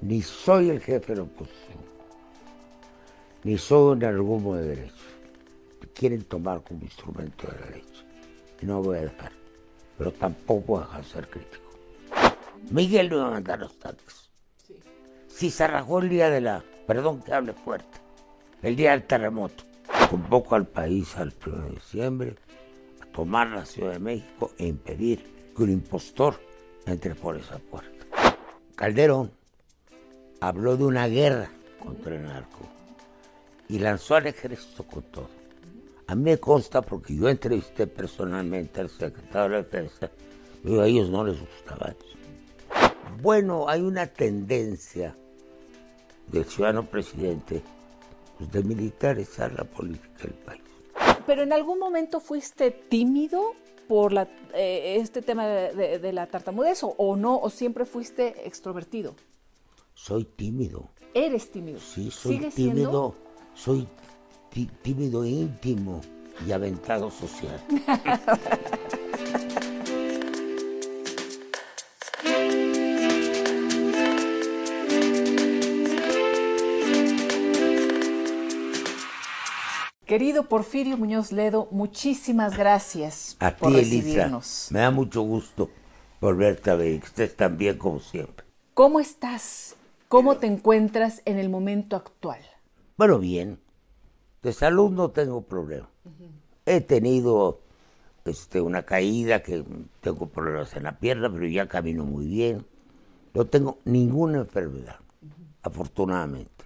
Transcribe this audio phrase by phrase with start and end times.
[0.00, 1.78] ni soy el jefe de la oposición,
[3.44, 4.94] ni soy un argumo de derecho.
[5.94, 8.04] quieren tomar como instrumento de la derecha.
[8.60, 9.32] Y no voy a dejar.
[9.96, 11.70] Pero tampoco voy a dejar de ser crítico.
[12.70, 14.30] Miguel no iba a mandar los tanques.
[15.26, 17.98] Si se rajó el día de la, perdón que hable fuerte,
[18.62, 19.64] el día del terremoto,
[20.10, 22.36] convoco al país al 1 de diciembre
[23.00, 26.40] a tomar la Ciudad de México e impedir que un impostor
[26.86, 28.06] entre por esa puerta.
[28.74, 29.37] Calderón
[30.40, 32.60] habló de una guerra contra el narco
[33.68, 35.28] y lanzó al ejército con todo.
[36.06, 40.10] A mí me consta porque yo entrevisté personalmente al secretario de la Defensa
[40.64, 42.18] y a ellos no les gustaba eso.
[43.20, 45.14] Bueno, hay una tendencia
[46.28, 47.62] del ciudadano presidente
[48.38, 50.62] pues, de militarizar la política del país.
[51.26, 53.54] Pero en algún momento fuiste tímido
[53.86, 59.14] por la, eh, este tema de, de, la tartamudez o, no, o siempre fuiste extrovertido?
[60.00, 60.90] Soy tímido.
[61.12, 61.80] ¿Eres tímido?
[61.80, 63.16] Sí, soy tímido.
[63.52, 63.88] Soy
[64.80, 66.00] tímido íntimo
[66.46, 67.60] y aventado social.
[80.06, 84.68] Querido Porfirio Muñoz Ledo, muchísimas gracias a por ti, recibirnos.
[84.70, 85.68] Me da mucho gusto
[86.20, 88.46] volverte a ver, que estés tan bien como siempre.
[88.74, 89.74] ¿Cómo estás?
[90.08, 92.40] ¿Cómo te encuentras en el momento actual?
[92.96, 93.58] Bueno, bien.
[94.42, 95.90] De salud no tengo problema.
[96.64, 97.60] He tenido
[98.24, 99.62] este, una caída, que
[100.00, 102.64] tengo problemas en la pierna, pero ya camino muy bien.
[103.34, 104.96] No tengo ninguna enfermedad,
[105.62, 106.64] afortunadamente.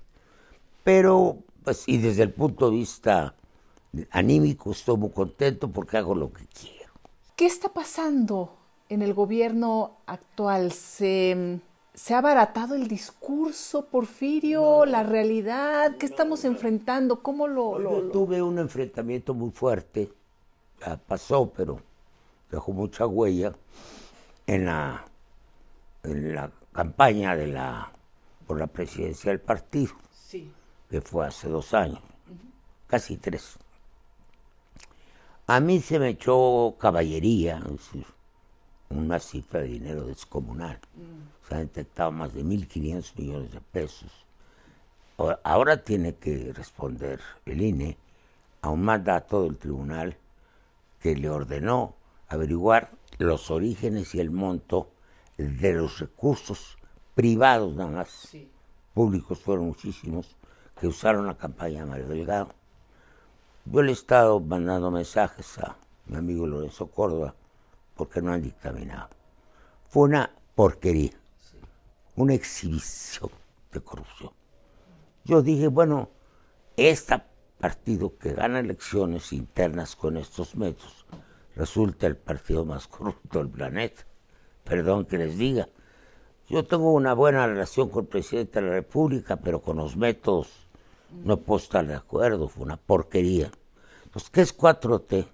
[0.84, 3.34] Pero pues, y desde el punto de vista
[4.10, 6.92] anímico estoy muy contento porque hago lo que quiero.
[7.34, 8.56] ¿Qué está pasando
[8.88, 10.70] en el gobierno actual?
[10.70, 11.60] ¿Se,
[12.10, 15.96] ha abaratado el discurso, Porfirio, la realidad?
[15.98, 17.22] ¿Qué estamos enfrentando?
[17.22, 20.12] ¿Cómo lo, Yo tuve un enfrentamiento muy fuerte,
[20.80, 21.80] ya pasó, pero
[22.50, 23.54] dejó mucha huella
[24.46, 25.04] en la,
[26.02, 27.92] en la campaña de la,
[28.46, 29.92] por la presidencia del partido.
[30.12, 30.52] Sí
[30.92, 32.02] que fue hace dos años,
[32.86, 33.58] casi tres.
[35.46, 37.62] A mí se me echó caballería,
[38.98, 40.78] una cifra de dinero descomunal.
[40.94, 41.48] Mm.
[41.48, 44.10] Se han detectado más de 1.500 millones de pesos.
[45.44, 47.96] Ahora tiene que responder el INE
[48.60, 50.16] a un mandato del tribunal
[51.00, 51.94] que le ordenó
[52.28, 54.90] averiguar los orígenes y el monto
[55.36, 56.78] de los recursos
[57.14, 58.36] privados nada más.
[58.94, 60.36] Públicos fueron muchísimos,
[60.80, 62.54] que usaron la campaña de Mario Delgado.
[63.64, 65.76] Yo le he estado mandando mensajes a
[66.06, 67.34] mi amigo Lorenzo Córdoba
[67.94, 69.10] porque no han dictaminado.
[69.88, 71.12] Fue una porquería,
[72.16, 73.30] una exhibición
[73.72, 74.30] de corrupción.
[75.24, 76.10] Yo dije, bueno,
[76.76, 77.22] este
[77.58, 81.06] partido que gana elecciones internas con estos métodos
[81.54, 84.04] resulta el partido más corrupto del planeta.
[84.64, 85.68] Perdón que les diga.
[86.48, 90.48] Yo tengo una buena relación con el presidente de la República, pero con los métodos
[91.24, 93.50] no puedo estar de acuerdo, fue una porquería.
[94.04, 95.26] Entonces, ¿qué es 4T?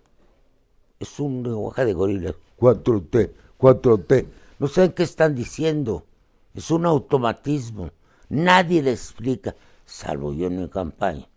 [1.01, 2.35] Es un lenguaje de gorilas.
[2.59, 4.27] 4T, 4T.
[4.59, 6.05] No saben qué están diciendo.
[6.55, 7.91] Es un automatismo.
[8.29, 9.55] Nadie le explica,
[9.85, 11.29] salvo yo en mi campaña.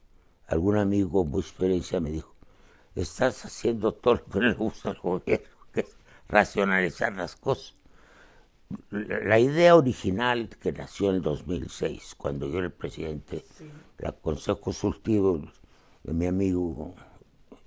[0.48, 2.36] Algún amigo con experiencia me dijo,
[2.96, 7.76] estás haciendo todo lo que le gusta al gobierno, que es racionalizar las cosas.
[8.90, 13.46] La idea original que nació en el 2006, cuando yo era el presidente
[13.98, 15.42] el consejo consultivo
[16.04, 16.96] de mi amigo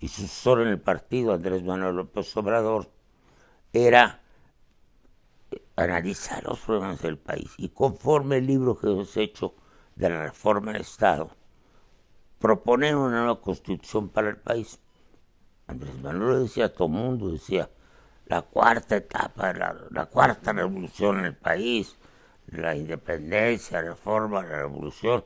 [0.00, 2.88] y sucesor en el partido, Andrés Manuel López Obrador,
[3.74, 4.22] era
[5.76, 7.52] analizar los problemas del país.
[7.58, 9.54] Y conforme el libro que hemos hecho
[9.96, 11.30] de la reforma del Estado,
[12.38, 14.80] proponer una nueva constitución para el país.
[15.66, 17.70] Andrés Manuel decía todo el mundo, decía,
[18.26, 21.96] la cuarta etapa, la, la cuarta revolución en el país,
[22.46, 25.24] la independencia, la reforma, la revolución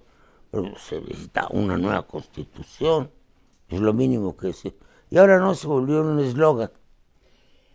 [0.50, 3.10] pero se necesita una nueva constitución,
[3.68, 4.74] es lo mínimo que se...
[5.10, 6.70] Y ahora no se volvió un eslogan.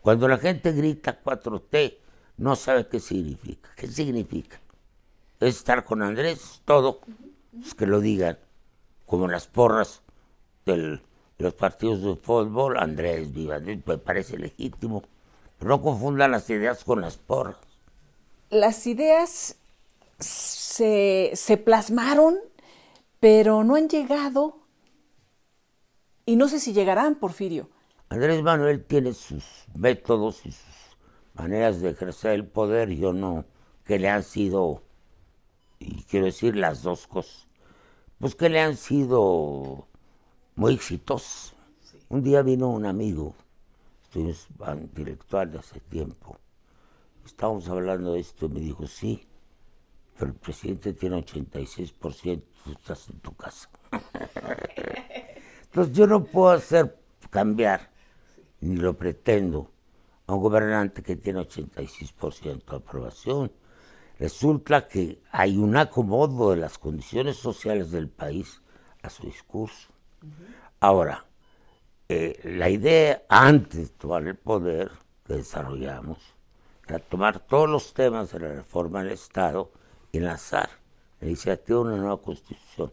[0.04, 1.98] Cuando la gente grita 4T,
[2.38, 3.72] no sabe qué significa.
[3.76, 4.60] ¿Qué significa?
[5.40, 7.00] Es estar con Andrés, todo,
[7.60, 8.38] es que lo digan,
[9.08, 10.04] como las porras
[10.66, 11.00] de
[11.40, 15.04] los partidos de fútbol, Andrés, viva, me parece legítimo,
[15.58, 17.58] pero no confundan las ideas con las porras.
[18.52, 19.56] Las ideas
[20.20, 22.38] se, se plasmaron
[23.24, 24.58] pero no han llegado
[26.26, 27.70] y no sé si llegarán, Porfirio.
[28.10, 30.98] Andrés Manuel tiene sus métodos y sus
[31.34, 33.46] maneras de ejercer el poder, yo no,
[33.86, 34.84] que le han sido
[35.80, 37.48] y quiero decir las dos cosas,
[38.20, 39.88] pues que le han sido
[40.56, 41.56] muy exitosos.
[42.10, 43.36] Un día vino un amigo,
[44.04, 44.48] estuvimos
[44.82, 46.38] intelectual de hace tiempo,
[47.26, 49.28] estábamos hablando de esto y me dijo, sí,
[50.18, 53.70] pero el presidente tiene 86%, tú estás en tu casa.
[55.66, 56.98] Entonces yo no puedo hacer
[57.32, 57.90] cambiar,
[58.64, 59.72] ni lo pretendo,
[60.28, 63.52] a un gobernante que tiene 86% de aprobación.
[64.20, 68.62] Resulta que hay un acomodo de las condiciones sociales del país
[69.02, 69.90] a su discurso.
[70.80, 71.26] Ahora,
[72.08, 74.92] eh, la idea antes de tomar el poder
[75.26, 76.20] que desarrollamos
[76.88, 79.72] era tomar todos los temas de la reforma del Estado
[80.12, 80.70] y enlazar
[81.20, 82.92] la iniciativa de una nueva constitución,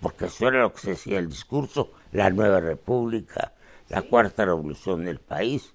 [0.00, 3.54] porque eso era lo que se decía el discurso, la nueva república,
[3.90, 5.74] la cuarta revolución del país,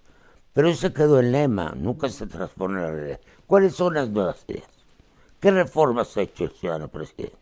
[0.53, 3.19] pero eso quedó en lema, nunca se transformó en la realidad.
[3.45, 4.69] ¿Cuáles son las nuevas ideas?
[5.39, 7.37] ¿Qué reformas ha hecho el ciudadano presidente?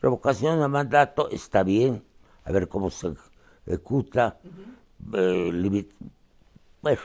[0.00, 2.04] Revocación de mandato está bien,
[2.44, 3.14] a ver cómo se
[3.66, 4.38] ejecuta,
[5.12, 5.88] eh,
[6.80, 7.00] bueno,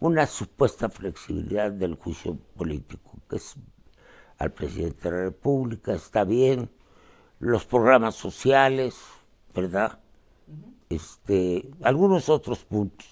[0.00, 3.54] una supuesta flexibilidad del juicio político, que es
[4.36, 6.70] al presidente de la República, está bien,
[7.38, 8.96] los programas sociales,
[9.54, 10.01] ¿verdad?
[10.94, 13.06] Este, algunos otros puntos.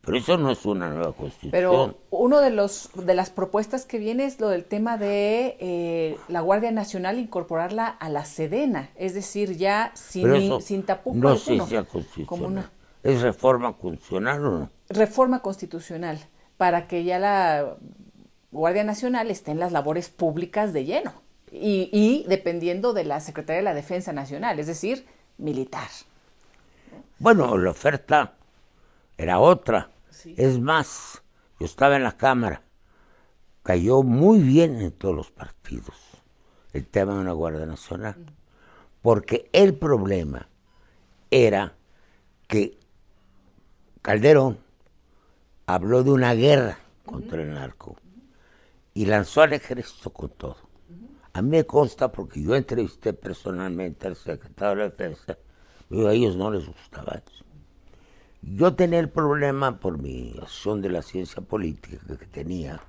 [0.00, 1.50] Pero eso no es una nueva constitución.
[1.50, 6.16] Pero uno de los de las propuestas que viene es lo del tema de eh,
[6.28, 11.60] la Guardia Nacional incorporarla a la Sedena, es decir, ya sin, sin tapujo no sé
[11.60, 12.70] si constitucional.
[13.02, 14.70] ¿Es reforma constitucional o no?
[14.88, 16.18] Reforma constitucional,
[16.56, 17.76] para que ya la
[18.50, 21.12] Guardia Nacional esté en las labores públicas de lleno
[21.52, 25.04] y, y dependiendo de la Secretaría de la Defensa Nacional, es decir,
[25.36, 25.88] militar.
[27.20, 28.34] Bueno, la oferta
[29.16, 29.90] era otra.
[30.36, 31.22] Es más,
[31.58, 32.62] yo estaba en la Cámara,
[33.62, 35.96] cayó muy bien en todos los partidos
[36.72, 38.16] el tema de una Guardia Nacional,
[39.02, 40.48] porque el problema
[41.30, 41.74] era
[42.46, 42.78] que
[44.00, 44.58] Calderón
[45.66, 47.96] habló de una guerra contra el narco
[48.94, 50.56] y lanzó al ejército con todo.
[51.32, 55.36] A mí me consta porque yo entrevisté personalmente al secretario de Defensa,
[55.90, 57.44] y a ellos no les gustaba eso.
[58.42, 62.80] Yo tenía el problema por mi acción de la ciencia política que tenía,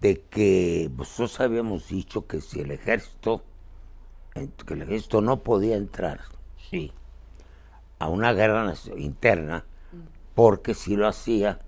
[0.00, 3.42] de que nosotros habíamos dicho que si el ejército,
[4.34, 6.20] que el ejército no podía entrar,
[6.70, 6.92] sí,
[7.98, 9.64] a una guerra interna,
[10.34, 11.58] porque si lo hacía,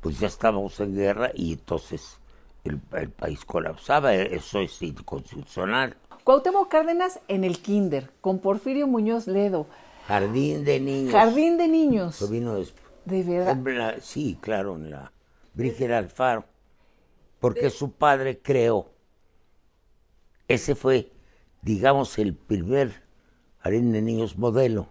[0.00, 2.18] pues ya estábamos en guerra y entonces
[2.64, 5.96] el, país colapsaba, eso es inconstitucional.
[6.24, 9.66] Cuauhtémoc Cárdenas en el kinder, con Porfirio Muñoz Ledo.
[10.06, 11.12] Jardín de niños.
[11.12, 12.16] Jardín de niños.
[12.16, 12.82] Eso vino después.
[13.04, 13.96] De verdad.
[14.00, 15.10] sí, claro, en la
[15.54, 16.44] Brígida Alfaro.
[17.40, 18.86] Porque su padre creó.
[20.46, 21.10] Ese fue,
[21.60, 23.02] digamos, el primer
[23.58, 24.86] jardín de niños modelo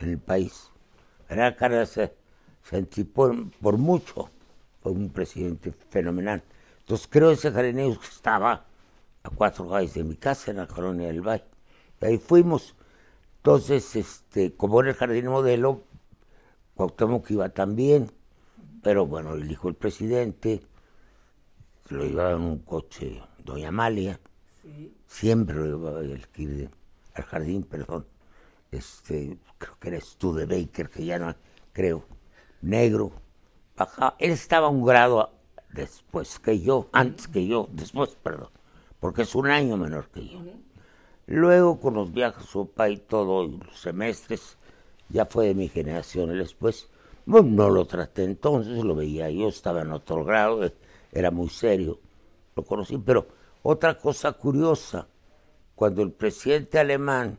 [0.00, 0.70] en el país.
[1.30, 2.12] Era Cárdenas se,
[2.62, 4.28] se anticipó por mucho.
[4.82, 6.42] Fue un presidente fenomenal.
[6.80, 8.66] Entonces creo ese jardín de niños que estaba
[9.28, 11.44] a cuatro calles de mi casa en la colonia del Valle.
[12.00, 12.74] Y ahí fuimos.
[13.38, 15.84] Entonces, este, como era el jardín modelo,
[16.74, 18.10] Cuauhtémoc iba también,
[18.82, 20.62] pero bueno, elijo el presidente,
[21.88, 24.20] lo llevaba en un coche Doña Amalia,
[25.06, 26.70] siempre lo llevaba el,
[27.14, 28.06] al jardín, perdón,
[28.70, 31.34] este, creo que era Baker, que ya no,
[31.72, 32.04] creo,
[32.60, 33.12] negro,
[33.76, 35.32] bajaba, él estaba un grado
[35.70, 38.50] después que yo, antes que yo, después, perdón,
[39.00, 40.40] porque es un año menor que yo.
[41.26, 44.56] Luego con los viajes a su y todo, los semestres,
[45.08, 46.34] ya fue de mi generación.
[46.34, 46.88] Y después
[47.26, 50.72] no, no lo traté entonces, lo veía yo, estaba en otro grado,
[51.12, 51.98] era muy serio,
[52.56, 52.96] lo conocí.
[52.98, 53.28] Pero
[53.62, 55.08] otra cosa curiosa,
[55.74, 57.38] cuando el presidente alemán,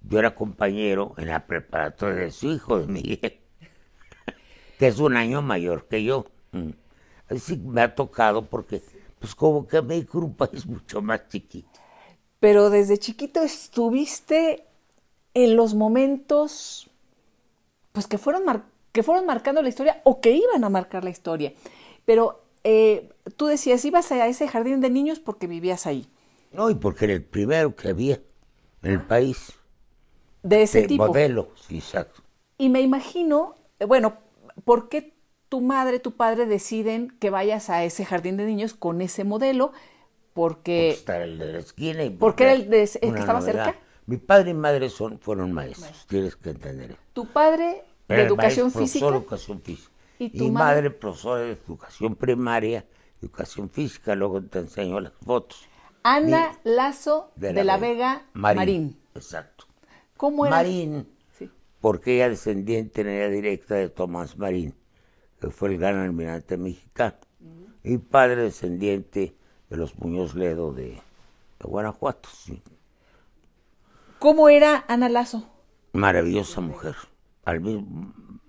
[0.00, 3.38] yo era compañero en la preparatoria de su hijo, de Miguel,
[4.78, 6.24] que es un año mayor que yo.
[6.52, 6.70] Mm.
[7.28, 8.80] Así me ha tocado porque,
[9.18, 11.78] pues como que mi grupo es mucho más chiquito
[12.40, 14.64] pero desde chiquito estuviste
[15.34, 16.88] en los momentos
[17.92, 21.52] pues que fueron, que fueron marcando la historia o que iban a marcar la historia.
[22.04, 26.06] Pero eh, tú decías, ibas a ese jardín de niños porque vivías ahí.
[26.52, 28.20] No, y porque era el primero que había
[28.82, 29.52] en el país.
[30.42, 31.08] De ese tipo.
[31.08, 32.22] Modelo, sí, exacto.
[32.56, 34.18] Y me imagino, eh, bueno,
[34.64, 35.12] ¿por qué
[35.48, 39.72] tu madre, tu padre deciden que vayas a ese jardín de niños con ese modelo?
[40.38, 40.90] porque...
[40.90, 42.10] Está el de la esquina y...
[42.10, 43.74] ¿Por qué era el, de, el que estaba cerca?
[44.06, 46.96] Mi padre y madre son, fueron maestros, tienes que entender.
[47.12, 49.04] ¿Tu padre de educación física?
[49.04, 49.90] Profesor educación física.
[50.20, 50.76] ¿Y, tu madre?
[50.76, 52.86] madre profesora de educación primaria,
[53.20, 55.68] educación física, luego te enseño las fotos.
[56.04, 58.96] Ana Lazo de, la, Vega, Marín.
[59.16, 59.64] Exacto.
[60.16, 60.54] ¿Cómo era?
[60.54, 61.08] Marín,
[61.80, 64.72] porque ella descendiente en ella directa de Tomás Marín,
[65.40, 67.16] que fue el gran almirante mexicano,
[67.82, 69.36] y padre descendiente
[69.70, 71.00] de los Muñoz Ledo de,
[71.60, 72.28] Guanajuato.
[74.18, 75.48] ¿Cómo era Ana Lazo?
[75.92, 76.96] Maravillosa mujer,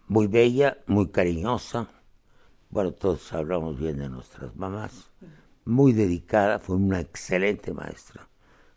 [0.07, 1.87] muy bella, muy cariñosa.
[2.69, 5.11] Bueno, todos hablamos bien de nuestras mamás.
[5.65, 8.27] Muy dedicada, fue una excelente maestra.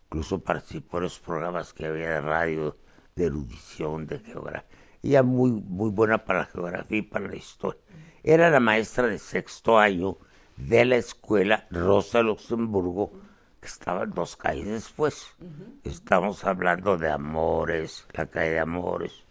[0.06, 2.76] Incluso participó en los programas que había de radio,
[3.16, 4.81] de erudición, de geografía.
[5.02, 7.80] Ella muy, muy buena para la geografía y para la historia.
[8.22, 10.16] Era la maestra de sexto año
[10.56, 13.12] de la escuela Rosa Luxemburgo,
[13.60, 15.34] que estaba dos calles después.
[15.82, 19.24] Estamos hablando de Amores, la calle de Amores,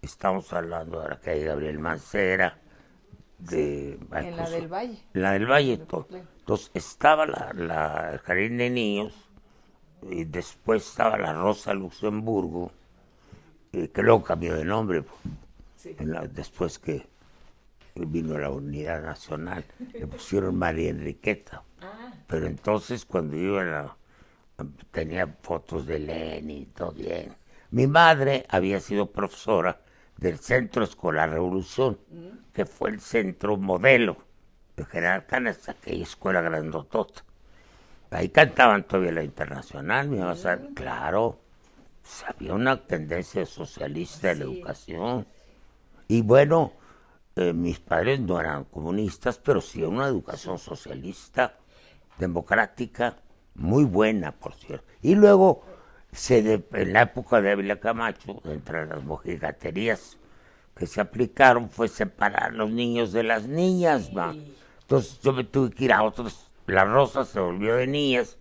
[0.00, 2.58] estamos hablando de la calle Gabriel Mancera,
[3.38, 3.98] de...
[4.12, 4.98] en la del Valle.
[5.12, 6.06] la del Valle, todo.
[6.10, 9.14] Entonces estaba la, la, el Jardín de Niños,
[10.02, 12.72] y después estaba la Rosa Luxemburgo,
[13.70, 15.04] que luego cambió de nombre,
[16.32, 17.06] después que
[17.94, 21.62] vino la Unidad Nacional, le pusieron María Enriqueta.
[21.80, 22.12] Ah.
[22.26, 23.96] Pero entonces cuando yo era,
[24.90, 27.34] tenía fotos de Lenin todo bien.
[27.70, 29.80] Mi madre había sido profesora
[30.16, 32.52] del Centro Escolar Revolución, mm.
[32.52, 34.16] que fue el centro modelo
[34.76, 37.24] de General Canas, aquella escuela grandotota.
[38.10, 40.74] Ahí cantaban todavía la internacional, mi mamá, mm.
[40.74, 41.40] claro,
[42.10, 45.26] pues, había una tendencia socialista en la educación.
[46.08, 46.72] Y bueno,
[47.36, 51.56] eh, mis padres no eran comunistas, pero sí una educación socialista,
[52.18, 53.16] democrática,
[53.54, 54.86] muy buena, por cierto.
[55.02, 55.62] Y luego,
[56.12, 60.16] se en la época de Ávila Camacho, entre las mojigaterías
[60.74, 64.10] que se aplicaron, fue separar los niños de las niñas.
[64.80, 68.36] Entonces yo me tuve que ir a otros, La Rosa se volvió de niñas,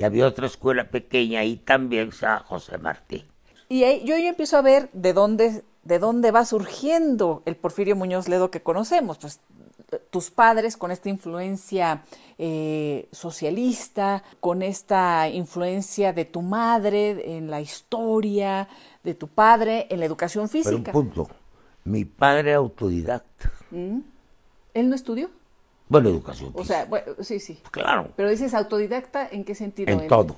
[0.00, 3.26] y había otra escuela pequeña ahí también, sea José Martí.
[3.68, 7.96] Y ahí, yo, yo empiezo a ver de dónde de dónde va surgiendo el Porfirio
[7.96, 9.18] Muñoz Ledo que conocemos.
[9.18, 9.40] Pues
[10.10, 12.04] tus padres con esta influencia
[12.38, 18.68] eh, socialista, con esta influencia de tu madre en la historia,
[19.02, 20.92] de tu padre en la educación física.
[20.92, 21.28] Pero un punto,
[21.84, 23.52] mi padre autodidacta.
[23.70, 23.98] ¿Mm?
[24.74, 25.30] ¿Él no estudió?
[25.90, 26.52] Bueno, educación.
[26.54, 27.60] O sea, bueno, sí, sí.
[27.70, 28.08] Claro.
[28.16, 29.92] Pero dices autodidacta, ¿en qué sentido?
[29.92, 30.36] En, todo.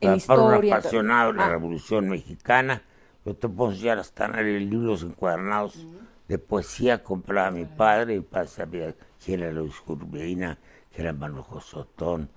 [0.00, 0.76] En historia.
[0.76, 1.50] apasionado de la ah.
[1.50, 2.82] Revolución Mexicana
[3.26, 5.84] yo te puedo enseñar hasta en libros encuadernados
[6.28, 8.24] de poesía compraba mi padre, y
[9.24, 10.58] quién era Luis Urbina,
[10.94, 12.30] quién era Manuel Josotón,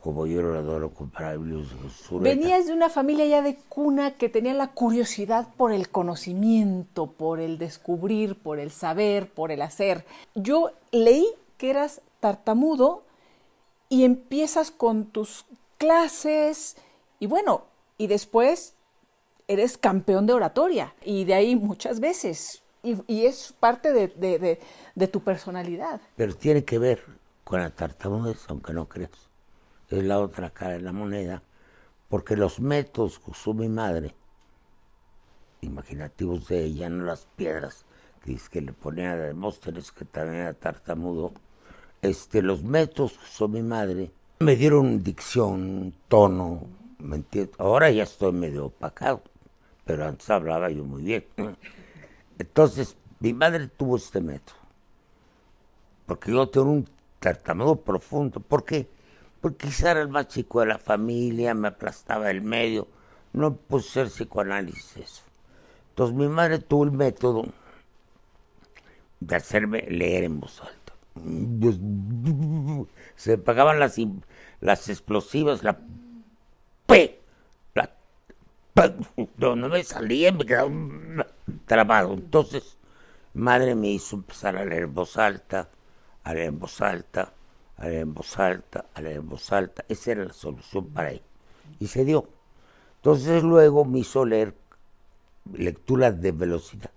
[0.00, 4.28] como yo lo adoro, compraba libros de Venías de una familia ya de cuna que
[4.28, 10.04] tenía la curiosidad por el conocimiento, por el descubrir, por el saber, por el hacer.
[10.34, 13.04] Yo leí que eras tartamudo
[13.88, 15.46] y empiezas con tus
[15.78, 16.76] clases
[17.18, 17.66] y bueno,
[17.98, 18.74] y después
[19.48, 22.62] eres campeón de oratoria y de ahí muchas veces.
[22.82, 26.02] Y, es parte de, tu personalidad.
[26.16, 27.02] Pero tiene que ver
[27.42, 29.30] con la tartamudez, aunque no creas.
[29.88, 31.42] Es la otra cara de la moneda,
[32.10, 34.14] porque los métodos que usó mi madre,
[35.62, 37.86] imaginativos de ella, no las piedras
[38.22, 41.32] que, que le ponía a Demóstenes, que también era tartamudo,
[42.08, 46.66] este, los métodos que usó mi madre me dieron dicción, tono,
[46.98, 47.24] ¿me
[47.58, 49.22] Ahora ya estoy medio opacado
[49.84, 51.24] pero antes hablaba yo muy bien.
[52.38, 54.56] Entonces, mi madre tuvo este método,
[56.06, 56.88] porque yo tengo un
[57.20, 58.40] tartamudo profundo.
[58.40, 58.88] ¿Por qué?
[59.40, 62.88] Porque quizá era el más chico de la familia, me aplastaba el medio,
[63.32, 65.22] no puse ser psicoanálisis.
[65.90, 67.44] Entonces mi madre tuvo el método
[69.20, 70.83] de hacerme leer en voz alta.
[73.16, 73.96] Se pagaban las,
[74.60, 75.78] las explosivas, la
[76.86, 77.20] P,
[79.36, 80.70] no, no me salía, me quedaba
[81.66, 82.14] trabado.
[82.14, 82.76] Entonces,
[83.32, 85.68] madre me hizo empezar a leer voz alta,
[86.24, 87.32] a leer en voz alta,
[87.76, 89.84] a leer en voz alta, a leer en voz alta.
[89.88, 91.22] Esa era la solución para él.
[91.78, 92.28] Y se dio.
[92.96, 94.54] Entonces luego me hizo leer
[95.52, 96.90] lecturas de velocidad.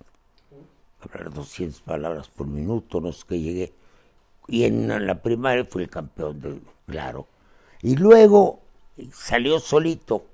[1.02, 3.74] Hablar 200 palabras por minuto, no sé qué llegué.
[4.48, 7.27] Y en la primaria fui el campeón, de, claro.
[7.82, 8.62] Y luego
[9.12, 10.25] salió solito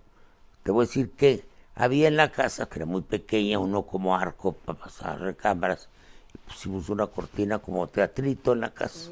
[0.63, 4.15] te voy a decir que había en la casa, que era muy pequeña, uno como
[4.15, 5.89] arco para pasar recámaras,
[6.33, 9.11] y pusimos una cortina como teatrito en la casa.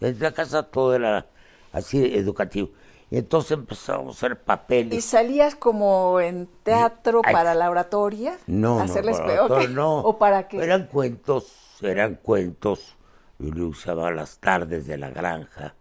[0.00, 1.26] En la casa todo era
[1.72, 2.70] así educativo.
[3.10, 4.94] Y entonces empezamos a hacer papeles.
[4.94, 8.38] ¿Y salías como en teatro para la oratoria?
[8.46, 9.98] No, hacerles no, no.
[10.04, 10.58] ¿O para qué?
[10.58, 12.96] Eran cuentos, eran cuentos.
[13.42, 15.74] Yo le usaba Las tardes de la granja,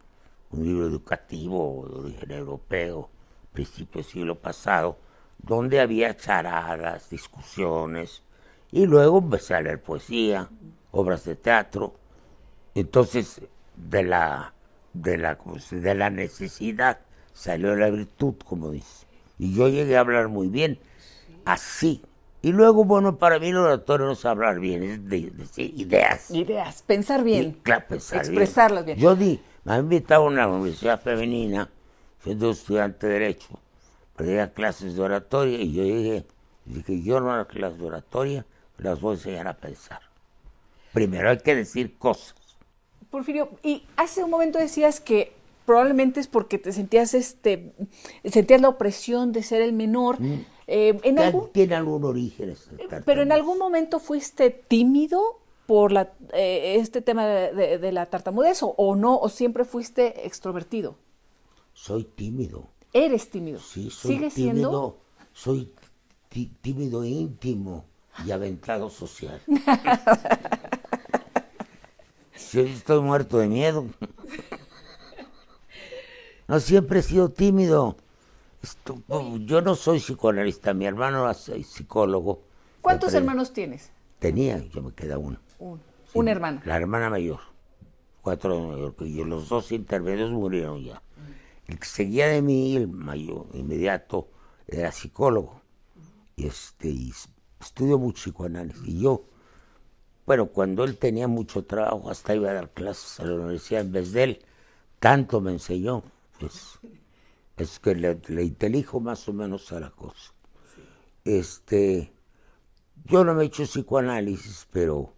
[0.49, 3.07] un libro educativo de origen europeo
[3.53, 4.97] principio del siglo pasado,
[5.37, 8.23] donde había charadas, discusiones,
[8.71, 10.49] y luego empecé a leer poesía,
[10.89, 11.93] obras de teatro.
[12.73, 13.41] Entonces,
[13.75, 14.55] de la,
[14.93, 15.37] de la,
[15.69, 17.01] de la necesidad
[17.31, 19.05] salió la virtud, como dice.
[19.37, 20.79] Y yo llegué a hablar muy bien,
[21.45, 22.01] así.
[22.41, 26.31] Y luego, bueno, para mí el oratorio no es hablar bien, es de, decir ideas.
[26.31, 27.57] Ideas, pensar bien.
[27.61, 28.97] claro, pensar expresarlas bien.
[28.97, 31.69] Yo di, me han invitado a una universidad femenina,
[32.23, 33.59] siendo estudiante de Derecho,
[34.15, 36.25] para ir clases de oratoria, y yo dije,
[36.65, 38.45] dije, yo no hago clases de oratoria,
[38.79, 40.01] las voy a enseñar a pensar.
[40.93, 42.35] Primero hay que decir cosas.
[43.11, 45.33] Porfirio, y hace un momento decías que
[45.65, 47.73] probablemente es porque te sentías este
[48.25, 50.19] sentías la opresión de ser el menor.
[50.19, 50.45] Mm.
[50.67, 52.55] Eh, en algún, tiene algún origen.
[53.05, 58.95] pero en algún momento fuiste tímido por la, eh, este tema de, la tartamudez o,
[58.95, 60.95] no, o siempre fuiste extrovertido.
[61.73, 62.67] Soy tímido.
[62.93, 63.59] Eres tímido.
[63.59, 64.29] Sí, soy tímido.
[64.31, 64.97] Siendo?
[65.33, 65.71] Soy
[66.61, 67.85] tímido íntimo
[68.25, 69.41] y aventado social.
[72.51, 73.85] Si estoy muerto de miedo.
[76.49, 77.95] No, siempre he sido tímido.
[79.45, 82.43] Yo no soy psicoanalista, mi hermano es psicólogo.
[82.81, 83.91] ¿Cuántos hermanos tienes?
[84.19, 85.39] Tenía, yo me queda uno.
[86.13, 86.61] Un, hermano.
[86.65, 87.39] La hermana mayor,
[88.21, 91.01] cuatro mayor y los dos intermedios murieron ya.
[91.67, 94.29] El que seguía de mí, el mayor, inmediato,
[94.67, 95.61] era psicólogo.
[96.35, 97.13] Y este, y
[97.59, 98.83] estudió mucho psicoanálisis.
[98.85, 99.25] Y yo,
[100.25, 103.91] bueno, cuando él tenía mucho trabajo, hasta iba a dar clases a la universidad en
[103.91, 104.45] vez de él,
[104.99, 106.03] tanto me enseñó,
[106.39, 106.79] pues
[107.61, 110.33] es que le, intelijo más o menos a la cosa.
[111.23, 112.11] Este,
[113.05, 115.13] yo no me he hecho psicoanálisis, pero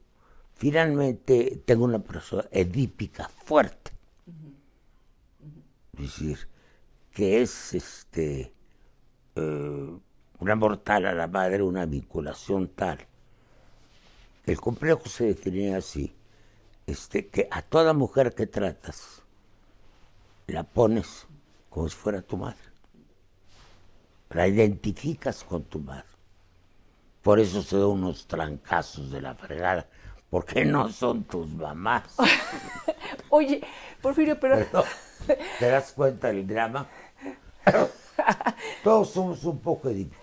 [0.56, 3.92] finalmente tengo una persona edípica fuerte.
[5.94, 6.38] Es decir,
[7.12, 8.54] que es este
[9.36, 9.98] eh,
[10.40, 13.08] una mortal a la madre, una vinculación tal
[14.46, 16.14] el complejo se definía así,
[16.86, 19.24] este, que a toda mujer que tratas
[20.48, 21.28] la pones
[21.74, 22.58] como si fuera tu madre.
[24.30, 26.06] La identificas con tu madre.
[27.22, 29.88] Por eso se dan unos trancazos de la fregada,
[30.30, 32.04] porque no son tus mamás.
[33.30, 33.62] Oye,
[34.02, 34.66] Porfirio, pero...
[35.60, 36.86] ¿Te das cuenta del drama?
[38.84, 40.22] Todos somos un poco edípicos.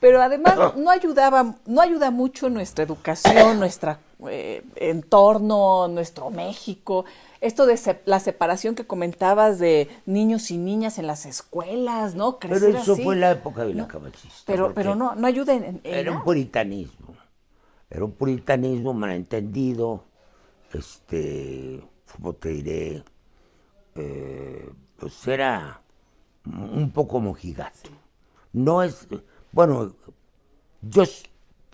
[0.00, 3.96] Pero además no ayudaba, no ayuda mucho nuestra educación, nuestro
[4.28, 7.04] eh, entorno, nuestro México.
[7.40, 12.38] Esto de la separación que comentabas de niños y niñas en las escuelas, ¿no?
[12.38, 14.44] pero eso fue la época de la cabachista.
[14.46, 17.14] Pero, pero no, no ayuda en, Era un puritanismo.
[17.90, 20.04] Era un puritanismo malentendido.
[20.72, 21.80] Este,
[22.12, 23.04] como te diré,
[23.94, 25.80] eh, pues era
[26.44, 27.90] un poco mojigato.
[28.52, 29.06] No es
[29.56, 29.94] bueno,
[30.82, 31.04] yo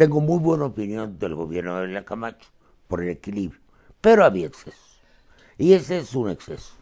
[0.03, 2.49] tengo muy buena opinión del gobierno de la Camacho
[2.89, 3.61] por el equilibrio,
[4.01, 4.77] pero había exceso.
[5.57, 6.75] Y ese es un exceso.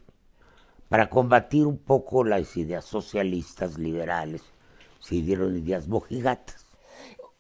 [0.89, 4.43] Para combatir un poco las ideas socialistas, liberales,
[5.01, 6.65] se dieron ideas mojigatas.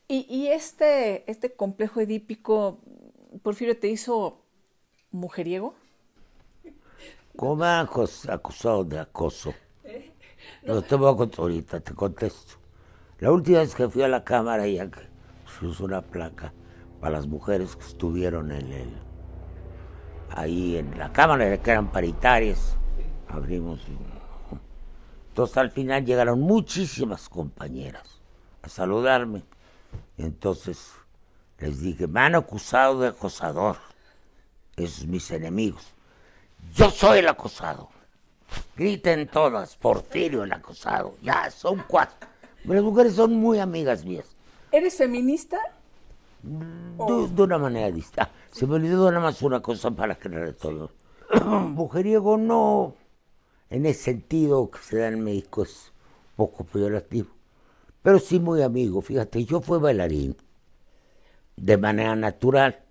[0.06, 2.82] ¿Y, este, este complejo edípico,
[3.42, 4.42] Porfirio, te hizo
[5.12, 5.74] mujeriego?
[7.36, 7.88] ¿Cómo me han
[8.28, 9.54] acusado de acoso?
[10.62, 12.56] No te voy a contar ahorita, te contesto.
[13.18, 15.09] La última vez que fui a la cámara ya se
[15.66, 16.52] usó una placa
[17.00, 18.52] para las mujeres que estuvieron
[20.30, 22.76] ahí en la cámara que eran paritarias.
[23.28, 23.80] Abrimos.
[25.28, 28.20] Entonces al final llegaron muchísimas compañeras
[28.62, 29.44] a saludarme.
[30.18, 30.92] Entonces
[31.58, 33.76] les dije, me han acusado de acosador.
[34.76, 35.92] Esos mis enemigos.
[36.74, 37.88] Yo soy el acosado.
[38.76, 41.14] Griten todas, Porfirio el acosado.
[41.22, 42.28] Ya, son cuatro.
[42.64, 44.29] Las mujeres son muy amigas mías.
[44.72, 45.58] ¿Eres feminista?
[46.42, 48.30] De, una manera distinta.
[48.50, 50.90] Se me olvidó nada más una cosa para creer todo.
[51.44, 52.94] Mujeriego no,
[53.68, 55.92] en ese sentido que se da en México es
[56.36, 57.28] poco peyorativo.
[58.02, 59.02] Pero sí muy amigo.
[59.02, 60.36] Fíjate, yo fui bailarín
[61.56, 62.82] de manera natural.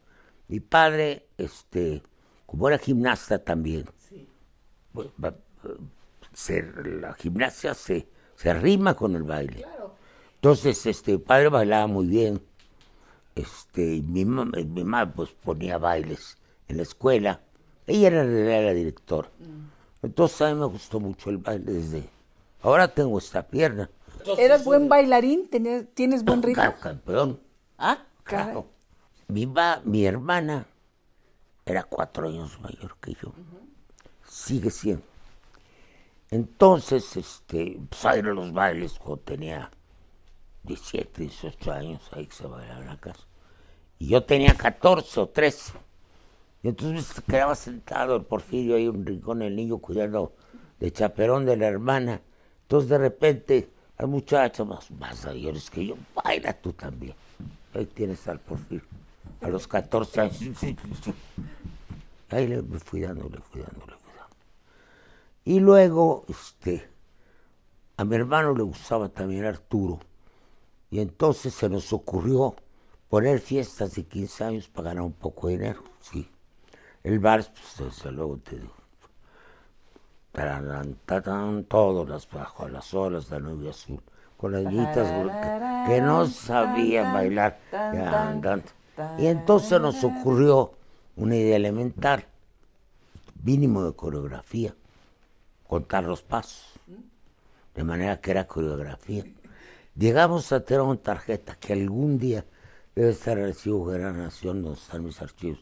[0.47, 2.03] Mi padre, este,
[2.45, 3.85] como era gimnasta también,
[4.93, 8.07] pues, la gimnasia se
[8.39, 9.65] se rima con el baile.
[10.39, 12.41] Entonces, este, padre bailaba muy bien.
[13.35, 16.37] Este, mi, mamá pues ponía bailes
[16.69, 17.41] en la escuela.
[17.85, 19.29] Ella era, la directora.
[19.37, 20.05] Mm.
[20.05, 22.09] Entonces a mí me gustó mucho el baile desde...
[22.61, 23.89] Ahora tengo esta pierna.
[24.37, 25.49] ¿Eras buen bailarín?
[25.49, 26.61] ¿Tienes buen ritmo?
[26.61, 27.39] Claro, campeón.
[27.77, 28.67] Ah, claro.
[29.27, 29.45] Mi,
[29.83, 30.65] mi hermana
[31.65, 33.33] era cuatro años mayor que yo.
[34.25, 35.03] Sigue siendo.
[36.31, 39.71] Entonces, este, pues a los bailes cuando tenía
[40.63, 43.25] 17, 18 años, ahí se bailaba en la casa.
[43.97, 45.73] Y yo tenía 14 o 13.
[46.63, 50.33] Y entonces quedaba sentado el Porfirio ahí en un rincón, el niño cuidando
[50.79, 52.21] de chaperón de la hermana.
[52.63, 57.15] Entonces de repente, al muchacho más, más mayores que yo, baila tú también.
[57.73, 58.83] Ahí tienes al Porfirio,
[59.41, 60.39] a los 14 años.
[62.29, 64.35] Ahí le fui dando, le fui dando, le fui dando.
[65.45, 66.89] Y luego, este,
[67.97, 69.99] a mi hermano le gustaba también Arturo.
[70.91, 72.55] Y entonces se nos ocurrió
[73.09, 76.29] poner fiestas de 15 años para ganar un poco de dinero, sí.
[77.03, 78.73] El vals, pues desde luego te digo.
[80.31, 84.01] Tararán, tarán, todas las bajo las olas de la nube azul,
[84.37, 85.07] con las niñitas
[85.87, 87.59] que no sabían bailar.
[89.17, 90.73] Y entonces nos ocurrió
[91.15, 92.25] una idea elemental,
[93.43, 94.75] mínimo de coreografía,
[95.67, 96.73] contar los pasos,
[97.75, 99.23] de manera que era coreografía.
[99.95, 102.45] Llegamos a tener una tarjeta que algún día
[102.95, 105.59] debe estar archivo de la Nación, donde están mis archivos.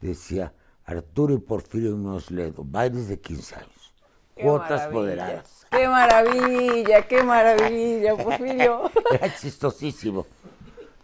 [0.00, 0.52] Decía
[0.84, 3.94] Arturo y Porfirio Mosledo, bailes de 15 años,
[4.34, 5.66] Qué cuotas moderadas.
[5.70, 7.02] ¡Qué maravilla!
[7.06, 8.90] ¡Qué maravilla, Porfirio!
[9.12, 10.26] Era chistosísimo.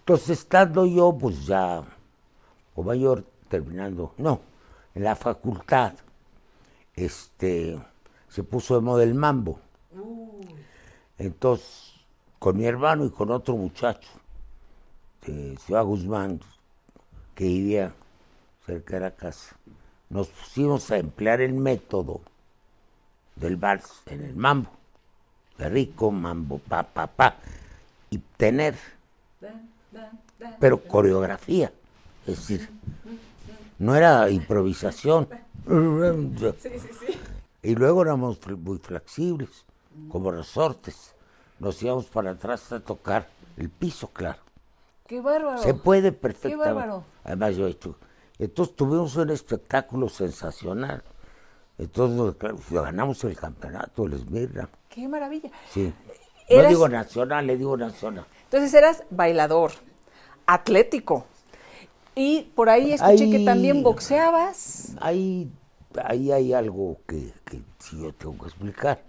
[0.01, 1.85] Entonces, estando yo, pues ya,
[2.75, 4.41] o mayor, terminando, no,
[4.95, 5.93] en la facultad,
[6.95, 7.79] este,
[8.29, 9.61] se puso de moda el mambo.
[11.19, 11.88] Entonces,
[12.39, 14.09] con mi hermano y con otro muchacho,
[15.27, 16.41] de Ciudad Guzmán,
[17.35, 17.93] que vivía
[18.65, 19.57] cerca de la casa,
[20.11, 22.21] nos pusimos a emplear el método
[23.37, 24.71] del vals en el mambo.
[25.59, 27.37] De rico, mambo, pa, pa, pa.
[28.11, 28.77] Y tener,
[30.61, 31.73] pero coreografía.
[32.27, 32.71] Es decir,
[33.79, 35.29] no era improvisación.
[37.63, 39.65] Y luego éramos muy flexibles,
[40.09, 41.15] como resortes.
[41.59, 44.39] Nos íbamos para atrás a tocar el piso, claro.
[45.07, 45.59] ¡Qué bárbaro!
[45.63, 46.73] Se puede perfectamente.
[46.73, 47.05] bárbaro.
[47.25, 47.97] Además, yo he hecho.
[48.39, 51.03] Entonces tuvimos un espectáculo sensacional.
[51.79, 54.69] Entonces, claro, ganamos el campeonato, el Esmirna.
[54.89, 55.51] ¡Qué maravilla!
[55.73, 55.93] Sí.
[56.51, 58.25] No Eras- digo nacional, le digo nacional.
[58.45, 59.73] Entonces eras bailador,
[60.47, 61.27] atlético.
[62.15, 63.45] Y por ahí escuché que Ay.
[63.45, 64.93] también boxeabas.
[65.01, 65.51] Ahí,
[66.03, 69.03] ahí hay algo que, que sí yo tengo que explicar.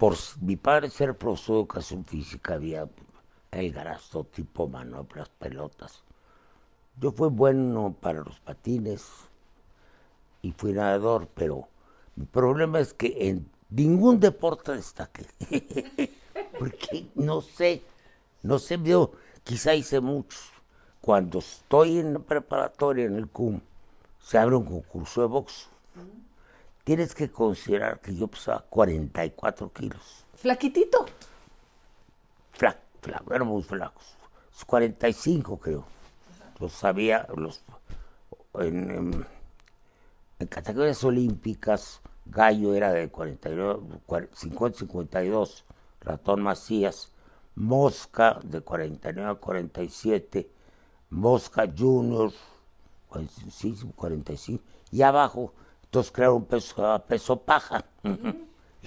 [0.00, 2.88] Por mi padre ser profesor de educación física, había
[3.50, 6.02] el garazo tipo manoplas, pelotas.
[6.98, 9.06] Yo fui bueno para los patines
[10.40, 11.68] y fui nadador, pero
[12.16, 15.26] mi problema es que en ningún deporte destaqué.
[16.58, 17.82] Porque no sé,
[18.42, 19.12] no sé, yo
[19.44, 20.50] quizá hice muchos.
[21.02, 23.60] Cuando estoy en la preparatoria en el CUM,
[24.18, 25.68] se abre un concurso de box.
[26.90, 30.24] Tienes que considerar que yo pesaba 44 kilos.
[30.34, 31.06] Flaquitito.
[32.50, 34.16] Flaco, flaco, éramos flacos.
[34.66, 35.84] 45 creo.
[36.58, 37.62] Los sabía, los,
[38.54, 39.26] en, en-
[40.40, 45.62] en categorías olímpicas, Gallo era de 49, 50-52,
[46.00, 47.12] Ratón Macías,
[47.54, 50.50] Mosca de 49 a 47,
[51.10, 52.32] Mosca Junior,
[53.10, 55.54] 45, 45, y abajo,
[55.90, 57.84] entonces crearon peso, peso paja.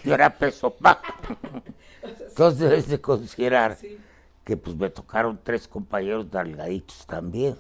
[0.05, 1.15] Yo era peso paja.
[2.01, 3.77] Entonces debes de considerar
[4.45, 7.57] que pues me tocaron tres compañeros delgaditos también.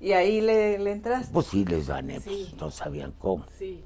[0.00, 1.32] Y ahí le, le entraste.
[1.32, 3.44] Pues sí les gané, pues no sabían cómo.
[3.56, 3.84] Sí.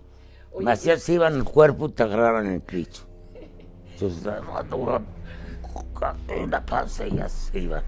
[0.59, 3.07] Me hacían se iban el cuerpo y te agarraban el clicho.
[3.93, 4.27] Entonces,
[6.43, 7.85] una panza y ya se iban.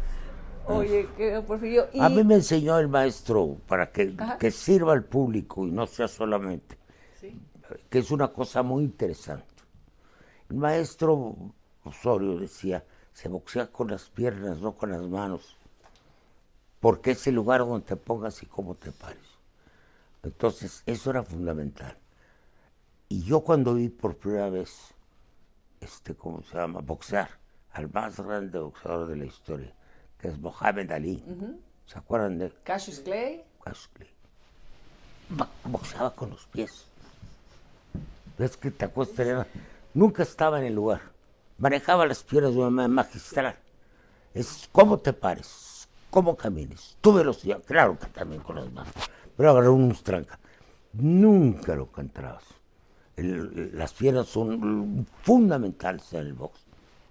[0.67, 1.89] Oye, que Porfirio.
[1.93, 6.09] Y A mí me enseñó el maestro para que, sirva al público y no sea
[6.09, 6.79] solamente,
[7.21, 7.39] Sí.
[7.91, 9.47] que es una cosa muy interesante.
[10.49, 11.35] El maestro
[11.85, 15.57] Osorio decía, se boxea con las piernas, no con las manos,
[16.81, 19.23] porque es el lugar donde te pongas y cómo te pares.
[20.23, 21.97] Entonces, eso era fundamental.
[23.09, 24.95] Y yo cuando vi por primera vez,
[25.81, 26.81] este, ¿cómo se llama?
[26.81, 27.29] Boxear
[27.73, 29.75] al más grande boxeador de la historia,
[30.29, 31.23] es Mohamed Ali.
[31.87, 32.55] ¿Se acuerdan de él?
[32.65, 33.43] Cassius Clay.
[33.63, 34.11] Cassius Clay.
[35.31, 36.87] Ba- Boxeaba con los pies.
[38.39, 38.89] ¿Ves que te?
[38.89, 39.47] Tenía-
[39.95, 41.01] Nunca estaba en el lugar.
[41.59, 43.57] Manejaba las piernas de una manera magistral.
[44.35, 47.63] Es cómo te pares, cómo camines, tu velocidad.
[47.65, 48.93] Claro que también con las manos.
[49.37, 50.39] Pero agarró un tranca.
[50.95, 52.43] Nunca lo encontrabas.
[53.17, 56.61] El- las piernas son fundamentales en el box.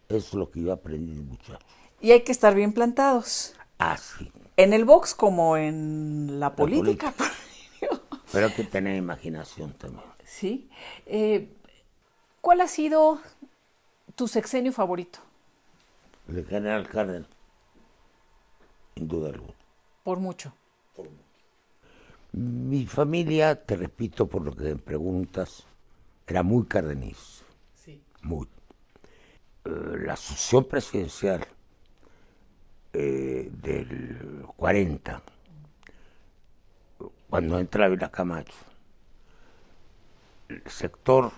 [0.10, 1.65] Eso es lo que yo aprendí de muchacho.
[2.03, 3.55] Y hay que estar bien plantados.
[3.77, 4.29] Así.
[4.57, 7.13] En el box como en la política.
[7.13, 8.03] Porfirio.
[8.29, 10.03] Pero hay que tener imaginación también.
[10.25, 10.69] Sí.
[11.05, 11.47] Eh,
[12.41, 13.21] ¿Cuál ha sido
[14.15, 15.19] tu sexenio favorito?
[16.27, 17.29] El general Cárdenas,
[18.95, 19.53] sin duda alguna.
[20.03, 20.53] Por mucho.
[22.33, 25.63] Mi familia, te repito por lo que me preguntas,
[26.27, 27.45] era muy cardenista.
[27.75, 28.03] Sí.
[28.23, 28.45] Muy.
[29.63, 29.69] Eh,
[30.05, 31.47] la sucesión presidencial
[32.93, 35.21] eh, del 40,
[37.29, 38.53] cuando entra Vila Camacho,
[40.47, 41.32] el sector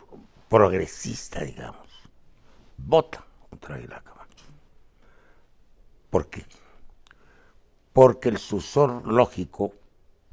[0.50, 1.88] progresista, digamos,
[2.78, 4.46] vota contra Vila Camacho.
[6.10, 6.46] ¿Por qué?
[7.94, 9.74] Porque el sucesor lógico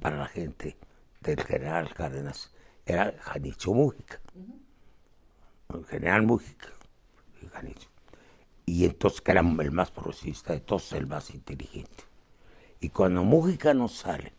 [0.01, 0.77] para la gente
[1.21, 2.53] del general Cárdenas
[2.85, 4.21] era Janicho Mújica.
[5.73, 6.69] El general Mújica.
[7.53, 7.92] Janicho.
[8.73, 12.05] Y entonces que era el más progresista de todos, el más inteligente.
[12.81, 14.33] Y cuando Mújica no sale,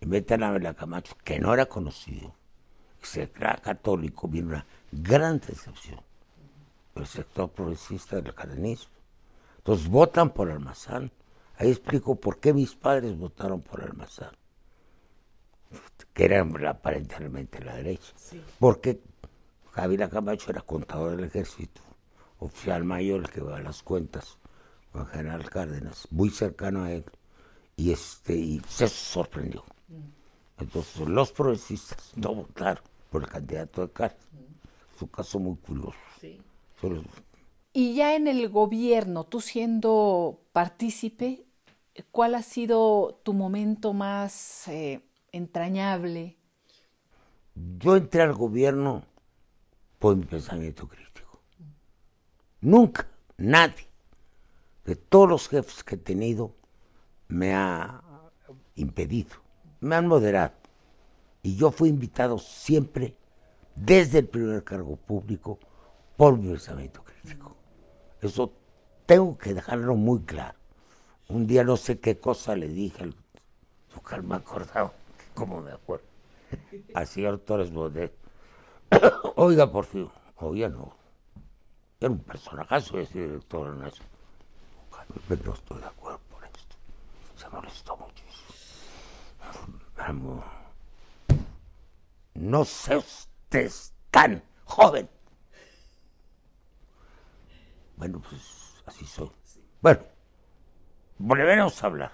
[0.00, 2.36] y meten a Vela Camacho, que no era conocido,
[3.02, 6.00] y se crea católico, viene una gran decepción
[6.94, 8.94] del sector progresista del cardenismo.
[9.58, 11.10] Entonces votan por Almazán.
[11.56, 14.30] Ahí explico por qué mis padres votaron por Almazán
[16.12, 18.12] que era aparentemente la derecha.
[18.60, 19.00] Porque
[19.72, 21.80] Javier Camacho era contador del ejército,
[22.44, 24.38] oficial mayor, el que va a las cuentas
[24.92, 27.04] con el general Cárdenas, muy cercano a él,
[27.76, 29.64] y, este, y se sorprendió.
[30.58, 34.26] Entonces los progresistas no votaron por el candidato de Cárdenas.
[34.94, 35.96] Es un caso muy curioso.
[36.80, 37.02] Solo-
[37.72, 41.46] Y ya en el gobierno, tú siendo partícipe,
[42.10, 45.00] ¿cuál ha sido tu momento más eh,
[45.32, 46.36] entrañable?
[47.54, 49.02] Yo entré al gobierno
[49.98, 51.11] por mi pensamiento crítico.
[52.62, 53.86] Nunca, nadie,
[54.86, 56.54] de todos los jefes que he tenido,
[57.28, 58.02] me ha
[58.76, 59.36] impedido,
[59.80, 60.54] me han moderado.
[61.42, 63.16] Y yo fui invitado siempre,
[63.76, 65.58] desde el primer cargo público,
[66.16, 67.56] por mi pensamiento crítico.
[68.20, 68.52] Eso
[69.06, 70.58] tengo que dejarlo muy claro.
[71.28, 73.16] Un día no sé qué cosa le dije, al-
[74.22, 74.92] me acordado,
[75.34, 76.06] cómo me acuerdo
[76.94, 78.14] al señor Torres Bodet.
[79.36, 80.94] Oiga, por fin, oiga, no.
[82.02, 84.02] Era un personajazo ese director eso.
[85.28, 86.76] Pero no estoy de acuerdo por esto.
[87.36, 89.76] Se molestó muchísimo.
[89.96, 90.44] Vamos.
[92.34, 93.70] No sé usted
[94.10, 95.08] tan joven.
[97.98, 99.30] Bueno, pues así soy.
[99.80, 100.00] Bueno,
[101.18, 102.12] volveremos a hablar.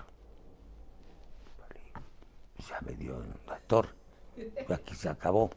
[2.69, 3.95] Ya me dio la torre.
[4.37, 5.49] Y aquí se acabó.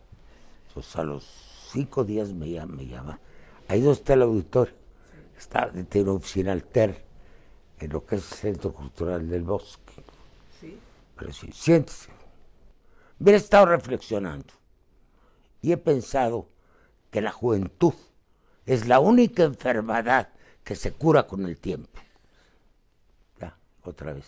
[0.69, 1.25] Entonces a los
[1.73, 3.19] cinco días me me llama.
[3.71, 4.73] Ahí donde está el auditorio.
[5.37, 7.05] Está, tiene una oficina alter
[7.79, 10.03] en lo que es el Centro Cultural del Bosque.
[11.15, 12.09] Pero sí, siéntese.
[13.19, 14.53] Mira, he estado reflexionando
[15.61, 16.49] y he pensado
[17.11, 17.93] que la juventud
[18.65, 20.33] es la única enfermedad
[20.65, 21.97] que se cura con el tiempo.
[23.39, 24.27] Ya, otra vez.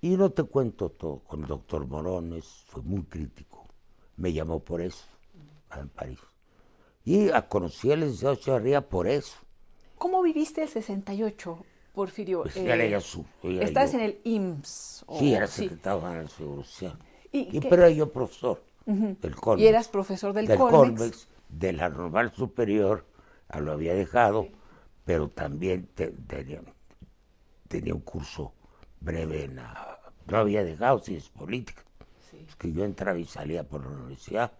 [0.00, 1.20] Y no te cuento todo.
[1.20, 3.68] Con el doctor Morones fue muy crítico.
[4.16, 5.04] Me llamó por eso,
[5.76, 6.18] en París.
[7.04, 9.36] Y a- conocí al licenciado Echeverría por eso.
[9.98, 12.42] ¿Cómo viviste el 68, Porfirio?
[12.42, 13.98] Pues Eh, era su- era ¿Estás yo.
[13.98, 15.04] en el IMSS?
[15.06, 16.98] o- Sí, era secretario general de Seguro Social.
[17.32, 19.64] ¿Y Y, pero era yo profesor del Colmex.
[19.64, 20.98] Y eras profesor del, del Colmex.
[20.98, 23.04] Colmex, de la normal superior,
[23.48, 24.48] ah, lo había dejado,
[25.04, 26.62] pero también te- tenía,
[27.68, 28.52] tenía un curso
[29.00, 31.84] breve en la, no había dejado ciencias políticas.
[32.48, 34.52] Es que yo entraba y salía por la universidad.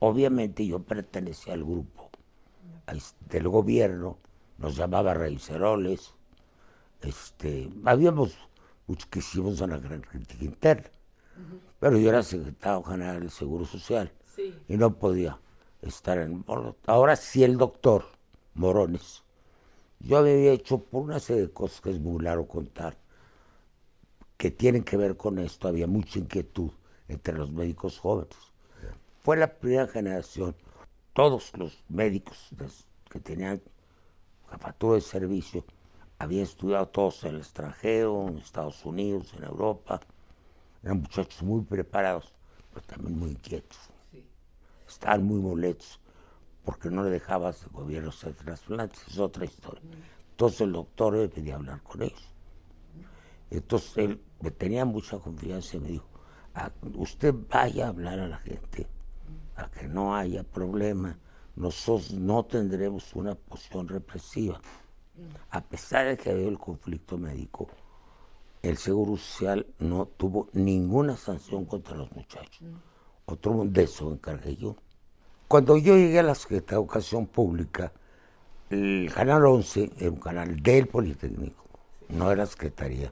[0.00, 2.10] Obviamente yo pertenecía al grupo
[3.28, 4.18] del gobierno,
[4.58, 6.14] nos llamaba Reiceroles,
[7.02, 8.36] este, habíamos
[8.86, 10.90] muchos que hicimos una gran crítica interna,
[11.78, 14.10] pero yo era secretario general del Seguro Social
[14.68, 15.38] y no podía
[15.82, 16.44] estar en...
[16.86, 18.04] Ahora sí el doctor
[18.54, 19.22] Morones,
[20.00, 22.96] yo había hecho por una serie de cosas que es muy largo contar,
[24.38, 26.70] que tienen que ver con esto, había mucha inquietud
[27.06, 28.49] entre los médicos jóvenes.
[29.22, 30.56] Fue la primera generación,
[31.12, 32.48] todos los médicos
[33.10, 33.60] que tenían
[34.50, 35.62] jefatura de servicio,
[36.18, 40.00] habían estudiado todos en el extranjero, en Estados Unidos, en Europa.
[40.82, 42.32] Eran muchachos muy preparados,
[42.72, 43.78] pero también muy inquietos.
[44.88, 46.00] Estaban muy molestos
[46.64, 49.82] porque no le dejabas el gobierno hacer trasplantes, es otra historia.
[50.30, 52.24] Entonces el doctor me pedía hablar con ellos.
[53.50, 56.08] Entonces él me tenía mucha confianza y me dijo,
[56.54, 58.86] "Ah, usted vaya a hablar a la gente,
[59.68, 61.18] que no haya problema,
[61.56, 64.60] nosotros no tendremos una posición represiva.
[65.50, 67.68] A pesar de que había el conflicto médico,
[68.62, 72.68] el Seguro Social no tuvo ninguna sanción contra los muchachos.
[73.26, 74.76] Otro de eso me encargué yo.
[75.48, 77.92] cuando yo llegué a la Secretaría de Educación Pública,
[78.70, 81.64] el Canal 11 era un canal del Politécnico,
[82.08, 83.10] no de la Secretaría,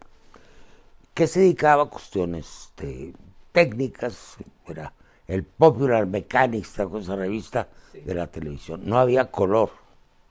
[1.15, 3.13] que se dedicaba a cuestiones de
[3.51, 4.93] técnicas, era
[5.29, 8.81] el Popular Mechanics, esa revista de la televisión.
[8.85, 9.71] No había color,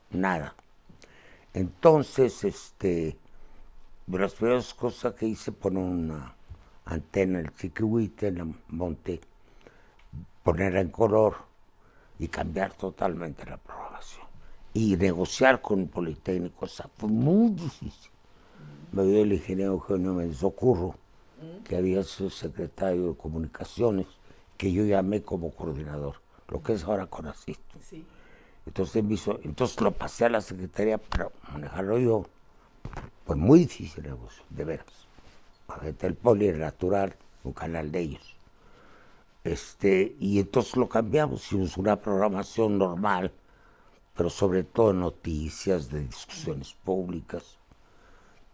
[0.10, 0.56] nada.
[1.54, 3.16] Entonces, este,
[4.08, 6.36] de las primeras cosas que hice, poner una
[6.86, 9.22] antena en el Chiquihuite, el monte,
[10.44, 11.36] ponerla en color
[12.18, 14.26] y cambiar totalmente la programación.
[14.74, 18.12] Y negociar con el Politécnico, o sea, fue muy difícil.
[18.92, 20.96] Me dio el ingeniero Eugenio Méndez Ocurro,
[21.66, 24.08] que había sido secretario de Comunicaciones,
[24.58, 26.16] que yo llamé como coordinador,
[26.50, 28.06] lo que es ahora con Sí.
[28.66, 32.26] Entonces, me hizo, entonces lo pasé a la secretaría para manejarlo yo.
[33.26, 35.08] Pues muy difícil negocio, de veras.
[36.02, 38.36] El poli era natural, un canal de ellos.
[39.44, 43.32] Este, y entonces lo cambiamos, hicimos una programación normal,
[44.16, 47.58] pero sobre todo noticias, de discusiones públicas.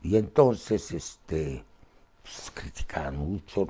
[0.03, 1.63] Y entonces, este,
[2.21, 3.69] pues, criticaban mucho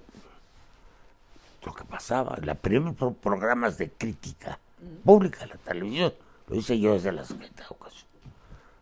[1.66, 2.38] lo que pasaba.
[2.42, 4.60] La primer programas de crítica
[5.04, 6.14] pública la televisión,
[6.48, 8.08] lo hice yo desde la de Educación.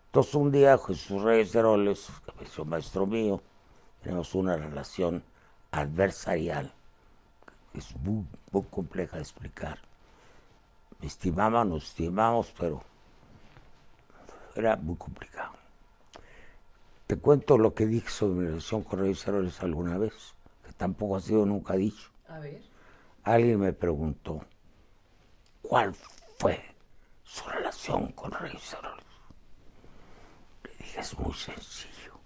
[0.08, 3.42] Entonces un día Jesús Reyes Heroles, que es un maestro mío,
[4.04, 5.24] tenemos una relación
[5.72, 6.74] adversarial,
[7.72, 8.26] que es muy,
[8.70, 9.80] compleja de explicar.
[11.00, 12.84] Me estimaba, nos estimamos, pero
[14.56, 15.54] era muy complicado.
[17.08, 20.14] Te cuento lo que dije sobre mi relación con Reyes Heroles alguna vez,
[20.66, 22.10] que tampoco ha sido nunca dicho.
[22.28, 22.71] A ver.
[23.24, 24.44] Alguien me preguntó,
[25.62, 25.94] ¿cuál
[26.40, 26.60] fue
[27.24, 28.76] su relación con Heroles?
[30.64, 32.20] Le dije, es muy sencillo,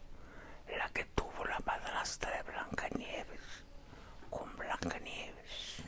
[0.78, 3.66] la que tuvo la madrastra de Blancanieves,
[4.30, 5.84] con Blancanieves.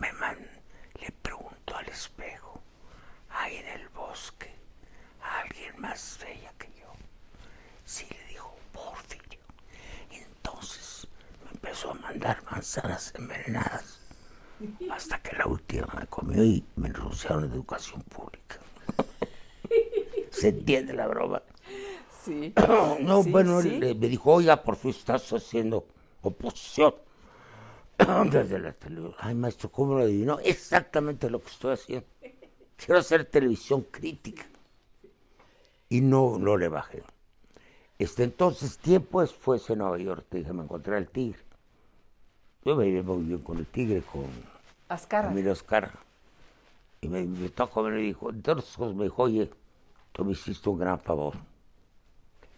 [0.00, 0.38] Me man,
[1.00, 2.60] le preguntó al espejo,
[3.30, 4.52] ahí en el bosque,
[5.22, 6.92] a alguien más bella que yo.
[7.84, 9.38] Sí, le dijo, Porfirio.
[10.10, 11.06] Entonces
[11.44, 11.94] me empezó a
[12.68, 13.98] manzanas envenenadas
[14.90, 18.58] hasta que la última me comió y me renunciaron a educación pública.
[20.30, 21.42] ¿Se entiende la broma?
[22.22, 22.52] Sí.
[23.00, 25.86] No, bueno, me dijo, oiga, por fin estás haciendo
[26.20, 26.94] oposición.
[28.30, 29.14] Desde la televisión.
[29.18, 30.38] Ay, maestro, ¿cómo lo adivinó?
[30.40, 32.06] Exactamente lo que estoy haciendo.
[32.76, 34.44] Quiero hacer televisión crítica.
[35.88, 37.02] Y no, no le bajé.
[37.98, 41.47] Este, entonces, tiempo después en Nueva York, te dije, me encontré al tigre.
[42.64, 44.26] Yo me iba muy bien con el tigre, con
[44.88, 45.30] Ascarra.
[45.30, 45.92] Emilio Ascarra.
[47.00, 47.20] Y me
[47.56, 49.50] a comer y dijo, entonces me dijo, oye,
[50.12, 51.34] tú me hiciste un gran favor.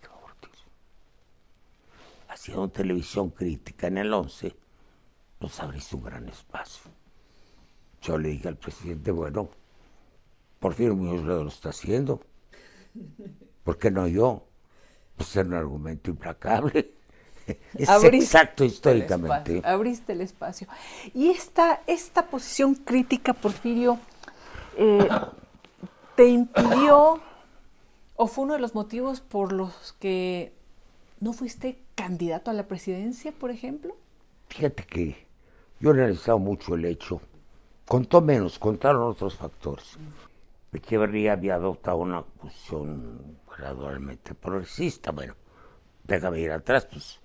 [0.01, 0.33] ¿Qué favor
[2.29, 4.57] Haciendo televisión crítica en el 11,
[5.41, 6.91] nos abriste un gran espacio.
[8.01, 9.51] Yo le dije al presidente, bueno,
[10.59, 12.23] por fin Muñoz lo está haciendo.
[13.63, 14.47] ¿Por qué no yo?
[15.17, 16.95] Pues es un argumento implacable.
[17.75, 19.63] Es exacto históricamente.
[19.65, 20.67] abriste el espacio.
[21.15, 23.99] Y esta, esta posición crítica, Porfirio,
[24.77, 25.09] eh,
[26.17, 27.21] ¿te impidió
[28.17, 30.53] o fue uno de los motivos por los que
[31.21, 33.97] no fuiste candidato a la presidencia, por ejemplo?
[34.49, 35.27] Fíjate que
[35.79, 37.21] yo he analizado mucho el hecho.
[37.87, 39.99] Contó menos, contaron otros factores.
[40.73, 45.11] Echeverría había adoptado una posición gradualmente progresista.
[45.11, 45.35] Bueno,
[46.05, 47.21] déjame ir atrás, pues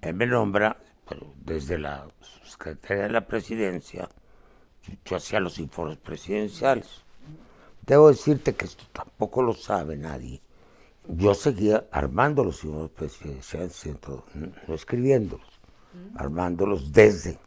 [0.00, 0.76] él me nombra,
[1.08, 2.06] pero desde la
[2.44, 4.08] Secretaría de la Presidencia,
[5.04, 7.02] yo hacía los informes presidenciales.
[7.84, 10.40] Debo decirte que esto tampoco lo sabe nadie.
[11.08, 13.86] Yo seguía armando los informes presidenciales,
[14.66, 15.60] no escribiéndolos,
[16.16, 17.38] armándolos desde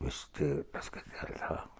[0.00, 1.70] este, la Secretaría del.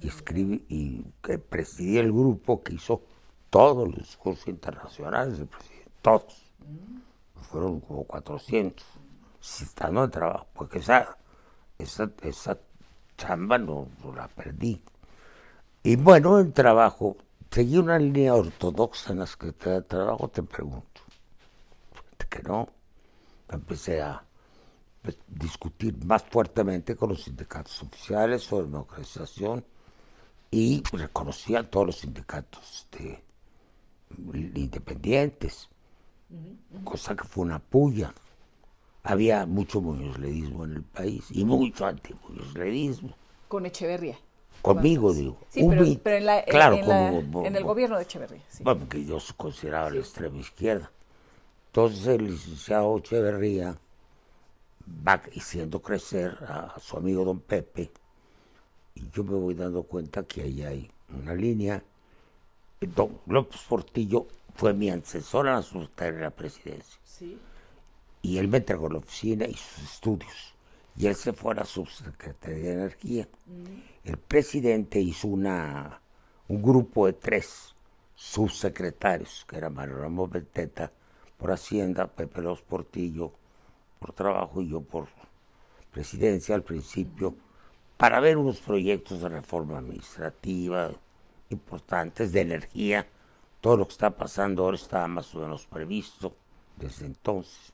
[0.00, 1.02] Y escribí y
[1.38, 3.02] presidí el grupo que hizo
[3.50, 6.48] todos los discursos internacionales del presidente, todos
[7.42, 8.84] fueron como 400,
[9.60, 11.16] estando en trabajo, porque esa,
[11.78, 12.58] esa, esa
[13.16, 14.82] chamba no, la perdí.
[15.82, 17.16] Y bueno, en trabajo,
[17.50, 21.00] seguí una línea ortodoxa en la Secretaría de Trabajo, te pregunto.
[22.28, 22.68] Que no,
[23.48, 24.22] empecé a
[25.00, 29.64] pues, discutir más fuertemente con los sindicatos oficiales sobre democratización
[30.50, 33.24] y reconocía todos los sindicatos de,
[34.54, 35.68] independientes
[36.84, 38.12] cosa que fue una puya.
[39.02, 43.14] Había mucho muñozledismo en el país y mucho antimuñozledismo.
[43.48, 44.18] Con Echeverría.
[44.60, 45.38] Conmigo, digo.
[45.48, 45.66] Sí,
[46.02, 48.42] pero, en, la, en, el gobierno de Echeverría.
[48.60, 50.90] Bueno, porque yo se consideraba la extrema izquierda.
[51.68, 53.78] Entonces el licenciado Echeverría
[55.06, 57.90] va haciendo crecer a, su amigo don Pepe
[58.94, 61.82] Y yo me voy dando cuenta que ahí hay una línea.
[62.80, 64.26] Don López Portillo
[64.58, 67.00] fue mi asesor a la Secretaría de la Presidencia.
[67.04, 67.38] Sí.
[68.22, 70.54] Y él me entregó la oficina y sus estudios.
[70.96, 73.28] Y él se fue a la Subsecretaría de Energía.
[74.02, 76.00] El presidente hizo una,
[76.48, 77.76] un grupo de tres
[78.16, 80.90] subsecretarios, que era Mario Ramos Beteta
[81.36, 83.32] por Hacienda, Pepe Los Portillo
[84.00, 85.06] por trabajo y yo por
[85.92, 87.36] presidencia al principio,
[87.96, 90.90] para ver unos proyectos de reforma administrativa
[91.50, 93.06] importantes de energía.
[93.60, 96.34] Todo lo que está pasando ahora estaba más o menos previsto
[96.76, 97.72] desde entonces.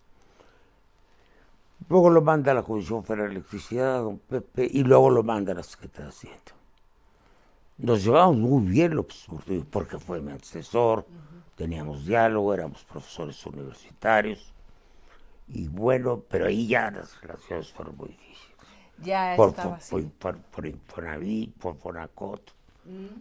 [1.89, 5.53] Luego lo manda a la Comisión Federal de Electricidad, don Pepe, y luego lo manda
[5.53, 6.53] a la Secretaría de Hacienda.
[7.76, 11.05] Nos llevamos muy bien, López Portillo, porque fue mi asesor,
[11.57, 14.53] teníamos diálogo, éramos profesores universitarios,
[15.49, 18.57] y bueno, pero ahí ya las relaciones fueron muy difíciles.
[19.03, 19.95] Ya Por, estaba por, así.
[20.01, 22.53] por, por, por Infonavit, por Fonacot,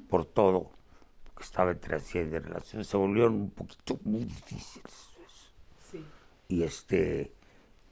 [0.07, 0.69] por todo,
[1.43, 4.93] estaba entre Hacienda y relaciones, se volvieron un poquito muy difíciles.
[5.91, 6.03] Sí.
[6.49, 7.33] Y este,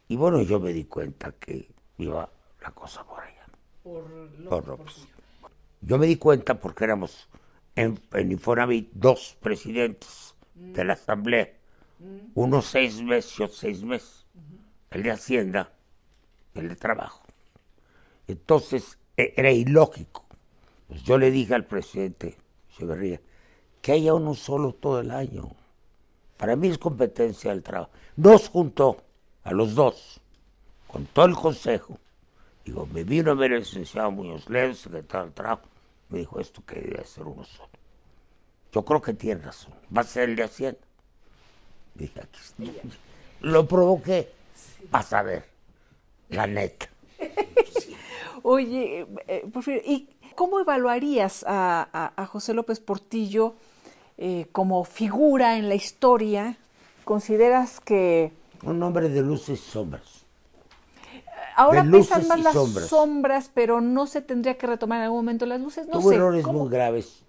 [0.07, 2.29] y bueno, yo me di cuenta que iba
[2.61, 3.45] la cosa por allá.
[3.83, 5.07] Por por López.
[5.81, 7.27] Yo me di cuenta porque éramos
[7.75, 11.51] en, en Infonavit dos presidentes de la Asamblea,
[12.35, 14.25] uno seis meses y otro seis meses,
[14.91, 15.71] el de Hacienda,
[16.53, 17.23] el de Trabajo.
[18.27, 20.25] Entonces e- era ilógico.
[20.87, 22.37] Pues yo le dije al presidente
[22.69, 23.21] Echeverría
[23.81, 25.49] que haya uno solo todo el año.
[26.37, 27.91] Para mí es competencia del trabajo.
[28.15, 28.97] Nos juntó
[29.43, 30.19] a los dos
[30.87, 31.97] con todo el consejo.
[32.65, 35.63] Digo, me vino a ver el licenciado Muñoz Ledo, secretario del Trabajo.
[36.09, 37.69] Me dijo esto que debe ser uno solo.
[38.71, 39.73] Yo creo que tiene razón.
[39.95, 40.79] Va a ser el de Hacienda.
[41.95, 42.63] Dije, aquí está.
[43.41, 44.31] Lo provoqué.
[44.91, 45.45] Vas a ver.
[46.29, 46.87] La neta.
[48.43, 53.55] Oye, eh, Porfirio, ¿y cómo evaluarías a- a José López Portillo
[54.23, 56.55] eh, como figura en la historia?
[57.03, 58.31] ¿Consideras que
[58.63, 60.25] Un hombre de luces y sombras.
[61.55, 62.87] ahora pesan más las sombras.
[62.87, 63.51] sombras.
[63.53, 65.87] pero no se tendría que retomar en algún momento las luces?
[65.87, 66.59] No Tuvo errores ¿cómo?
[66.59, 67.23] muy graves,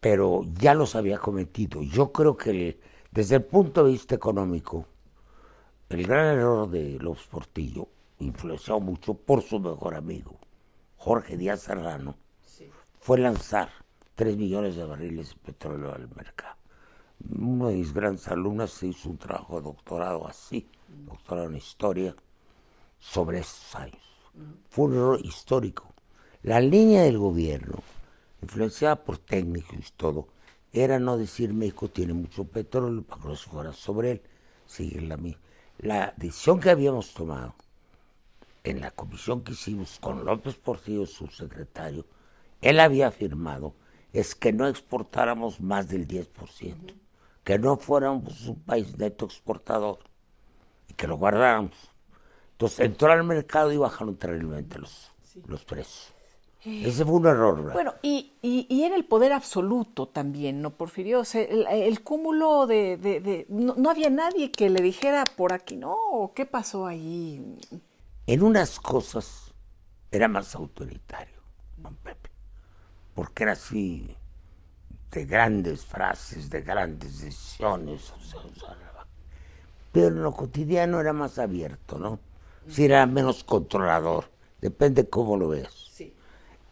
[0.00, 1.82] pero ya los había cometido.
[1.82, 2.80] Yo creo que el-
[3.10, 4.86] desde el punto de vista económico,
[5.90, 7.88] el gran error de López Portillo,
[8.18, 10.38] influenciado mucho por su mejor amigo,
[10.96, 12.16] Jorge Díaz Serrano,
[12.98, 13.68] fue lanzar
[14.14, 16.56] 3 millones de barriles de petróleo al mercado.
[17.36, 20.68] Uno de mis grandes alumnas se hizo un trabajo de doctorado así,
[21.06, 22.14] doctorado en historia,
[22.98, 24.02] sobre esos años.
[24.68, 25.92] Fue un error histórico.
[26.42, 27.82] La línea del gobierno,
[28.42, 30.28] influenciada por técnicos y todo,
[30.72, 34.22] era no decir México tiene mucho petróleo para que no se fuera sobre él,
[34.66, 35.40] seguir la misma.
[35.78, 37.54] La decisión que habíamos tomado
[38.62, 42.06] en la comisión que hicimos con López Portillo, subsecretario,
[42.60, 43.74] él había afirmado
[44.14, 46.94] es que no exportáramos más del 10%,
[47.44, 49.98] que no fuéramos un país neto exportador
[50.88, 51.74] y que lo guardáramos.
[52.52, 55.12] Entonces entró al mercado y bajaron terriblemente los,
[55.46, 56.14] los precios.
[56.80, 57.74] Ese fue un error, ¿verdad?
[57.74, 61.20] Bueno, y, y, y era el poder absoluto también, ¿no, Porfirio?
[61.20, 62.96] O sea, el, el cúmulo de...
[62.96, 67.42] de- de- no, no había nadie que le dijera por aquí, no, ¿qué pasó ahí?
[68.26, 69.54] En unas cosas
[70.10, 71.40] era más autoritario,
[71.76, 72.23] don Pepe,
[73.14, 74.16] porque era así
[75.10, 78.76] de grandes frases, de grandes decisiones, o sea, o sea,
[79.94, 82.18] pero en lo cotidiano era más abierto, ¿no?
[82.68, 84.24] Sí, era menos controlador,
[84.60, 85.72] depende cómo lo veas.
[85.92, 86.12] Sí.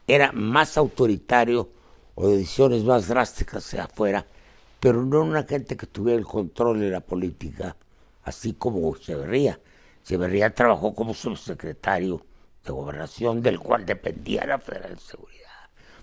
[0.08, 1.70] Era más autoritario
[2.16, 4.26] o de decisiones más drásticas hacia afuera,
[4.80, 7.76] pero no una gente que tuviera el control de la política,
[8.24, 9.60] así como Echeverría.
[10.02, 12.26] Echeverría trabajó como subsecretario
[12.64, 15.41] de gobernación, del cual dependía la Federal de Seguridad.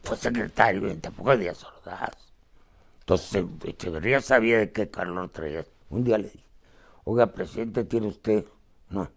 [0.03, 2.15] Fue secretario en tampoco de Díaz Ordaz.
[3.01, 5.65] Entonces Echeverría sabía de qué calor traía.
[5.89, 6.45] Un día le dije,
[7.03, 8.45] oiga, presidente, tiene usted
[8.91, 9.11] una,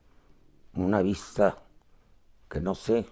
[0.75, 1.59] una vista
[2.49, 3.07] que no sé,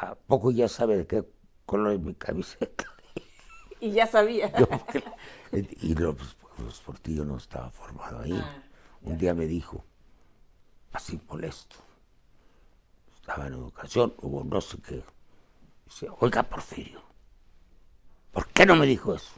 [0.00, 1.24] ¿a poco ya sabe de qué
[1.64, 2.84] color es mi camiseta?
[3.78, 4.50] Y ya sabía.
[4.58, 4.66] Yo,
[5.52, 8.42] y López, López Portillo no estaba formado ahí.
[9.02, 9.84] Un día me dijo,
[10.92, 11.76] así molesto,
[13.14, 15.04] estaba en educación, hubo no sé qué.
[15.86, 17.00] Dice, oiga, Porfirio,
[18.32, 19.32] ¿por qué no me dijo eso?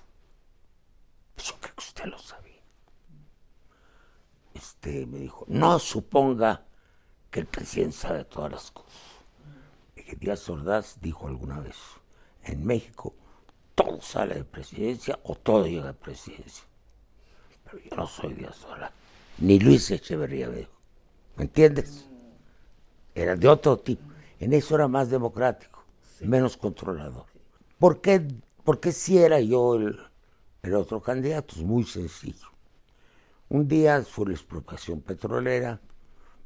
[1.35, 2.63] Pues yo creo que usted lo sabía.
[4.55, 6.65] Este, me dijo, no suponga
[7.31, 9.03] que el presidente sabe todas las cosas.
[9.95, 11.77] Y que Díaz Ordaz dijo alguna vez,
[12.43, 13.15] en México
[13.75, 16.65] todo sale de presidencia o todo llega de presidencia.
[17.65, 18.91] Pero yo no soy Díaz Ordaz,
[19.39, 20.73] ni Luis Echeverría me dijo.
[21.37, 22.09] ¿Me entiendes?
[23.15, 24.03] Era de otro tipo.
[24.41, 25.78] En eso era más democrático.
[26.23, 27.27] Menos controlador.
[27.79, 28.27] ¿Por qué,
[28.65, 29.99] porque si era yo el,
[30.63, 31.55] el otro candidato?
[31.55, 32.47] Es muy sencillo.
[33.49, 35.81] Un día fue la expropiación petrolera,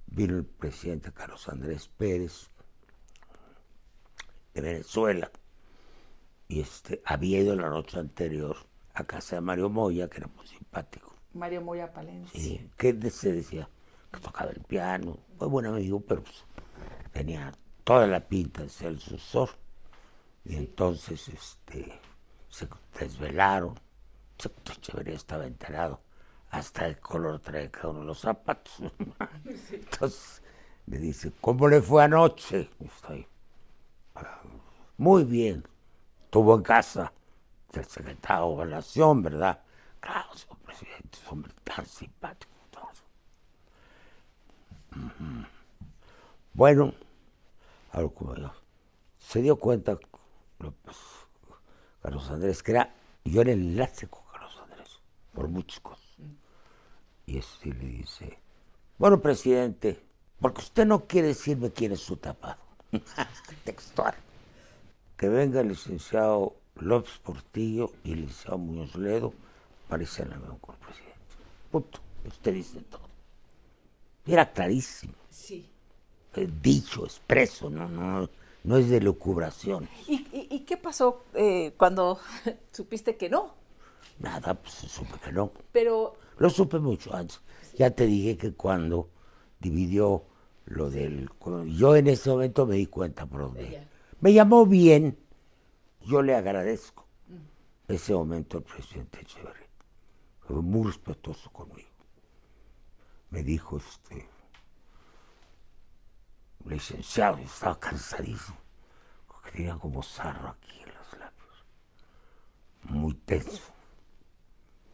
[0.06, 2.50] vino el presidente Carlos Andrés Pérez
[4.54, 5.30] de Venezuela
[6.52, 8.56] y este había ido la noche anterior
[8.94, 11.14] a casa de Mario Moya, que era muy simpático.
[11.32, 12.38] Mario Moya Palencia.
[12.38, 13.68] Sí, que se decía
[14.12, 16.44] que tocaba el piano, fue buen amigo, pero pues,
[17.12, 17.52] tenía
[17.84, 19.50] toda la pinta de ser el sucesor.
[20.44, 22.00] Y entonces este,
[22.48, 22.68] se
[22.98, 23.78] desvelaron,
[24.38, 26.00] Echeverría estaba enterado,
[26.50, 28.72] hasta el color trae cada uno de los zapatos.
[29.70, 30.42] Entonces
[30.86, 32.68] le dice, ¿cómo le fue anoche?
[32.80, 33.26] Estoy,
[34.96, 35.64] muy bien,
[36.24, 37.12] estuvo en casa
[37.72, 39.62] del secretario de Gobernación, ¿verdad?
[40.00, 42.52] Claro, señor presidente, es hombre tan simpático.
[46.54, 46.92] Bueno,
[47.92, 48.52] algo como yo.
[49.18, 49.98] Se dio cuenta
[52.02, 52.94] Carlos Andrés, que era,
[53.24, 55.00] yo era el enlace con Carlos Andrés,
[55.32, 56.02] por muchas cosas.
[57.26, 58.38] Y este le dice,
[58.98, 60.02] bueno, presidente,
[60.40, 62.58] porque usted no quiere decirme quién es su tapado.
[63.64, 64.14] Textual.
[65.16, 69.32] Que venga el licenciado López Portillo y el licenciado Muñoz Ledo
[69.88, 71.12] para irse a la con el presidente.
[71.70, 72.00] Punto.
[72.26, 73.08] Usted dice todo.
[74.26, 75.14] Era clarísimo.
[75.30, 75.68] Sí.
[76.34, 78.28] Dicho, expreso, no, no,
[78.64, 79.88] no es de lucubración.
[80.06, 82.18] ¿Y, y, qué pasó eh, cuando
[82.72, 83.54] supiste que no?
[84.18, 85.52] Nada, pues supe que no.
[85.72, 86.14] Pero...
[86.38, 87.40] Lo supe mucho antes.
[87.76, 89.10] Ya te dije que cuando
[89.58, 90.24] dividió
[90.66, 91.28] lo del...
[91.76, 93.86] Yo en ese momento me di cuenta por dónde.
[94.20, 95.18] Me llamó bien.
[96.02, 97.06] Yo le agradezco
[97.88, 99.68] ese momento al presidente Echeverría.
[100.40, 101.88] Fue muy respetuoso conmigo.
[103.30, 104.28] Me dijo, este,
[106.64, 108.58] licenciado, estaba cansadísimo,
[109.26, 111.64] porque tenía como sarro aquí en los labios,
[112.82, 113.72] muy tenso.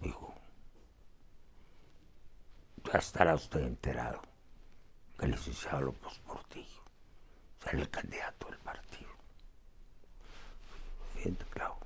[0.00, 0.34] Dijo,
[2.84, 4.22] ya estará usted enterado
[5.18, 6.82] que el licenciado López Portillo
[7.62, 9.10] será el candidato del partido.
[11.12, 11.78] Presidente, claro.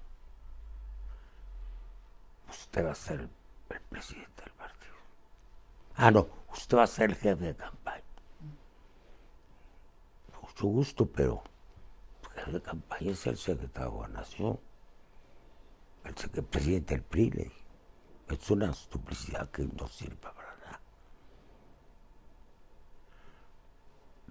[2.51, 3.31] Usted va a ser el,
[3.71, 4.95] el presidente del partido.
[5.97, 8.12] Ah, no, usted va a ser el jefe de campaña
[10.53, 11.43] mucho gusto, pero
[12.47, 14.61] el de campaña es el secretario de Gobernación,
[16.05, 17.53] el, presidente del PRI.
[18.29, 20.81] Es una duplicidad que no sirve para nada.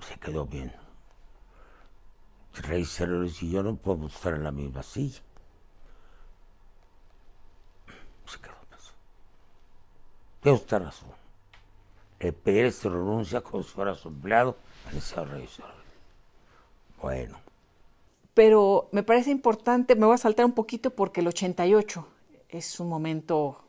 [0.01, 0.73] Se quedó bien.
[2.53, 5.21] Rey Celoris y yo no podemos estar en la misma silla.
[8.25, 8.93] Se quedó pues.
[10.41, 11.09] Tiene usted razón.
[12.19, 14.57] El Pérez se renuncia como si fuera su empleado
[15.15, 15.80] al Rey Celoris.
[17.01, 17.37] Bueno.
[18.33, 22.07] Pero me parece importante, me voy a saltar un poquito porque el 88
[22.49, 23.61] es un momento,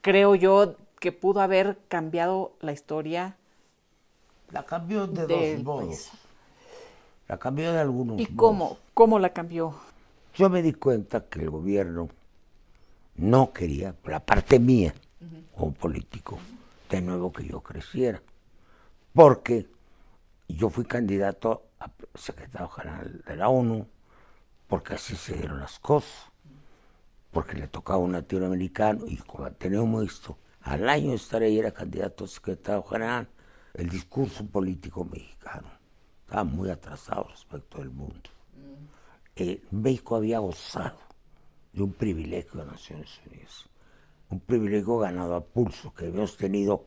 [0.00, 3.36] creo yo, que pudo haber cambiado la historia.
[4.50, 6.10] La cambió de dos modos.
[7.28, 8.78] La cambió de algunos ¿Y cómo?
[8.92, 9.74] ¿Cómo la cambió?
[10.34, 12.08] Yo me di cuenta que el gobierno
[13.16, 14.94] no quería, por la parte mía,
[15.56, 16.38] como político,
[16.90, 18.22] de nuevo que yo creciera.
[19.14, 19.66] Porque
[20.48, 21.62] yo fui candidato
[22.14, 23.86] secretario general de la ONU,
[24.66, 26.30] porque así se dieron las cosas,
[27.30, 32.24] porque le tocaba un latinoamericano y como teníamos esto, al año estar ahí era candidato
[32.24, 33.28] a secretario general,
[33.74, 35.68] el discurso político mexicano.
[36.20, 38.30] Estaba muy atrasado respecto del mundo.
[39.34, 40.98] Eh, México había gozado
[41.72, 43.68] de un privilegio de Naciones Unidas,
[44.30, 46.84] un privilegio ganado a pulso, que habíamos tenido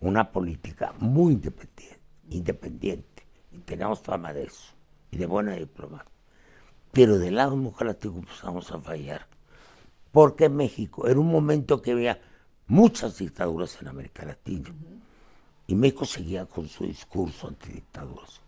[0.00, 3.15] una política muy independiente, independiente
[3.64, 4.74] teníamos fama de eso
[5.10, 6.10] y de buena diplomacia.
[6.92, 9.26] Pero del lado democrático empezamos a fallar.
[10.12, 12.20] Porque México era un momento que había
[12.66, 14.70] muchas dictaduras en América Latina.
[15.66, 18.40] Y México seguía con su discurso antidictaduras.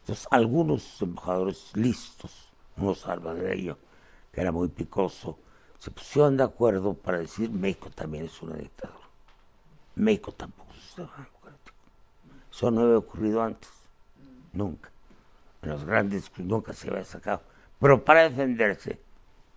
[0.00, 3.76] Entonces, algunos embajadores listos, unos salvadoreños,
[4.32, 5.38] que era muy picoso,
[5.78, 9.08] se pusieron de acuerdo para decir México también es una dictadura.
[9.96, 11.76] México tampoco es democrático.
[12.50, 13.79] Eso no había ocurrido antes
[14.52, 14.90] nunca.
[15.62, 17.42] En los grandes nunca se había sacado.
[17.78, 19.00] Pero para defenderse,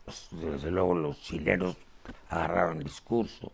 [0.03, 1.77] pues, desde luego los chilenos
[2.29, 3.51] agarraron el discurso,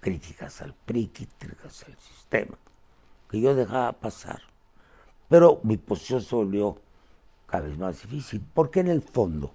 [0.00, 2.56] críticas al PRI, críticas al sistema,
[3.28, 4.42] que yo dejaba pasar.
[5.28, 6.78] Pero mi posición se volvió
[7.46, 9.52] cada vez más difícil, porque en el fondo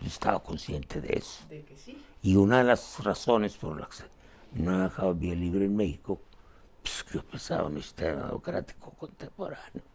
[0.00, 1.44] yo estaba consciente de eso.
[2.22, 4.02] Y una de las razones por las
[4.52, 6.20] que no he dejado vía libre en México,
[6.82, 9.93] pues que yo pensaba en un sistema democrático contemporáneo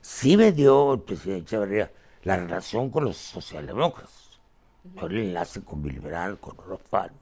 [0.00, 1.92] Sí me dio el presidente Echeverría
[2.22, 4.38] la relación con los socialdemócratas,
[4.98, 7.12] por el enlace con Bilberán, con Rafael,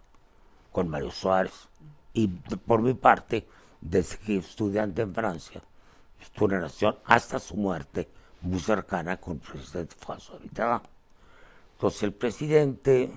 [0.72, 1.68] con Mario Suárez,
[2.12, 3.46] y por mi parte,
[3.80, 5.62] desde que estudiante en Francia,
[6.20, 8.08] estuve en relación hasta su muerte
[8.40, 10.84] muy cercana con el presidente François Mitterrand.
[11.74, 13.10] Entonces el presidente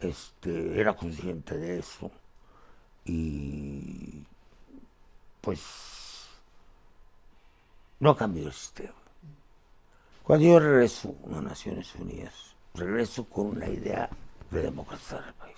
[0.00, 2.10] este, era consciente de eso
[3.06, 4.22] y
[5.40, 5.60] pues
[8.04, 8.92] no cambió el sistema.
[10.24, 14.10] Cuando yo regreso a Naciones Unidas, regreso con una idea
[14.50, 15.56] de democratizar el país.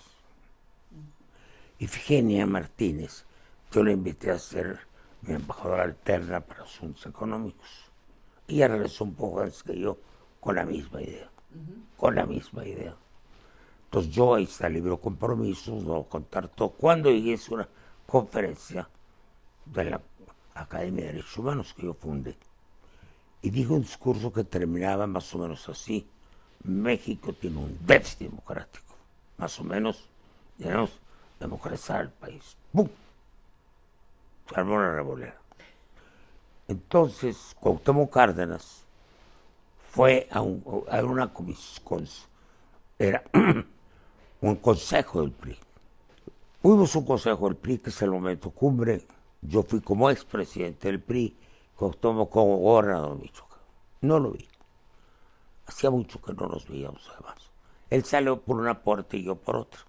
[1.81, 3.25] Y Figenia Martínez,
[3.73, 4.79] yo la invité a ser
[5.23, 7.69] mi embajadora alterna para asuntos económicos.
[8.47, 9.99] Y ella regresó un poco antes que yo
[10.39, 11.29] con la misma idea,
[11.97, 12.95] con la misma idea.
[13.87, 16.69] Entonces yo ahí está libro compromisos, a contar todo.
[16.71, 17.69] Cuando hice una
[18.07, 18.89] conferencia
[19.65, 20.01] de la
[20.57, 22.37] Academia de Derechos Humanos que yo fundé,
[23.43, 26.09] y dije un discurso que terminaba más o menos así.
[26.65, 28.95] México tiene un déficit democrático,
[29.39, 30.09] más o menos,
[30.59, 30.91] debemos
[31.39, 32.57] democratizar el país.
[32.73, 32.89] ¡Bum!
[34.49, 35.37] Se armó la revolera.
[36.69, 38.83] Entonces, Cuauhtémoc Cárdenas
[39.91, 42.07] fue a, una comisión,
[42.99, 43.23] era
[44.41, 45.59] un consejo del PRI.
[46.61, 49.07] Fuimos un consejo del PRI, que es el momento cumbre.
[49.49, 51.37] Yo fui como expresidente del PRI,
[51.77, 53.61] como gobernador de Michoacán.
[54.01, 54.49] No lo vi.
[55.67, 57.51] Hacía mucho que no nos veíamos además.
[57.91, 59.81] Él salió por una puerta y yo por otra.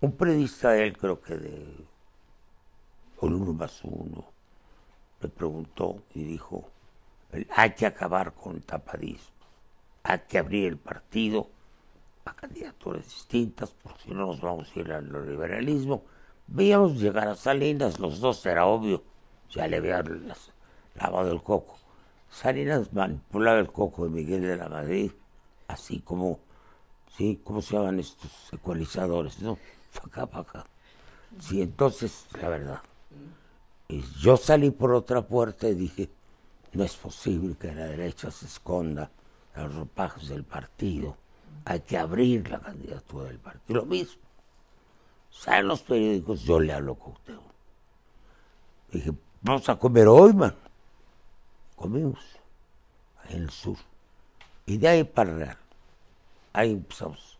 [0.00, 1.86] Un periodista de él, creo que de
[3.20, 4.24] uno más uno,
[5.20, 6.68] le preguntó y dijo,
[7.56, 9.34] hay que acabar con el tapadismo,
[10.02, 11.48] hay que abrir el partido
[12.26, 16.04] a candidaturas distintas, porque si no nos vamos a ir al liberalismo.
[16.46, 19.02] Veíamos llegar a Salinas, los dos era obvio,
[19.50, 20.32] ya le habían
[20.94, 21.78] lavado el coco.
[22.30, 25.12] Salinas manipulaba el coco de Miguel de la Madrid,
[25.68, 26.40] así como,
[27.16, 27.40] ¿sí?
[27.44, 29.40] ¿Cómo se llaman estos ecualizadores?
[29.40, 29.58] ¿No?
[30.02, 30.66] Acá, acá.
[31.40, 32.80] Sí, entonces, la verdad.
[34.20, 36.10] Yo salí por otra puerta y dije,
[36.72, 39.10] no es posible que la derecha se esconda
[39.54, 41.16] los ropajes del partido.
[41.64, 43.80] Hay que abrir la candidatura del partido.
[43.80, 44.23] Lo mismo.
[45.34, 47.34] Salen los periódicos, yo le hablo con usted.
[48.90, 49.12] Dije,
[49.42, 50.54] vamos a comer hoy, man.
[51.76, 52.20] Comimos
[53.28, 53.76] en el sur.
[54.64, 55.58] Y de ahí para
[56.52, 57.38] ahí empezamos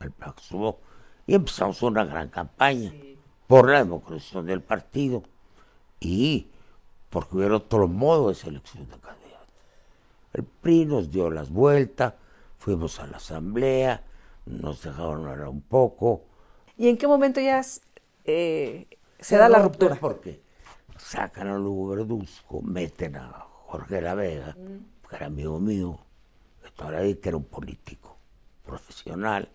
[0.00, 0.78] el subo
[1.26, 2.92] y empezamos una gran campaña
[3.46, 5.22] por la democracia del partido
[6.00, 6.48] y
[7.10, 9.48] porque hubiera otro modo de selección de candidatos.
[10.32, 12.14] El PRI nos dio las vueltas,
[12.58, 14.02] fuimos a la asamblea,
[14.46, 16.22] nos dejaron hablar un poco.
[16.82, 17.64] ¿Y en qué momento ya
[18.24, 18.88] eh,
[19.20, 19.94] se da la ruptura?
[19.94, 20.42] Porque
[20.98, 25.08] sacan a Lugo Verduzco, meten a Jorge La Vega, mm.
[25.08, 26.00] que era amigo mío,
[26.60, 28.18] que era un político
[28.64, 29.48] profesional,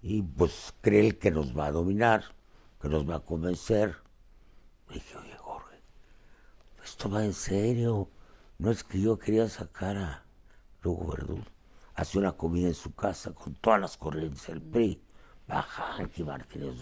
[0.00, 2.24] y pues cree que nos va a dominar,
[2.80, 3.96] que nos va a convencer.
[4.88, 5.76] dije, oye, Jorge,
[6.82, 8.08] esto va en serio.
[8.56, 10.24] No es que yo quería sacar a
[10.80, 11.44] Lugo Verdú.
[11.94, 15.11] Hace una comida en su casa con todas las corrientes del PRI.
[15.46, 16.80] Baja Anki Martínez.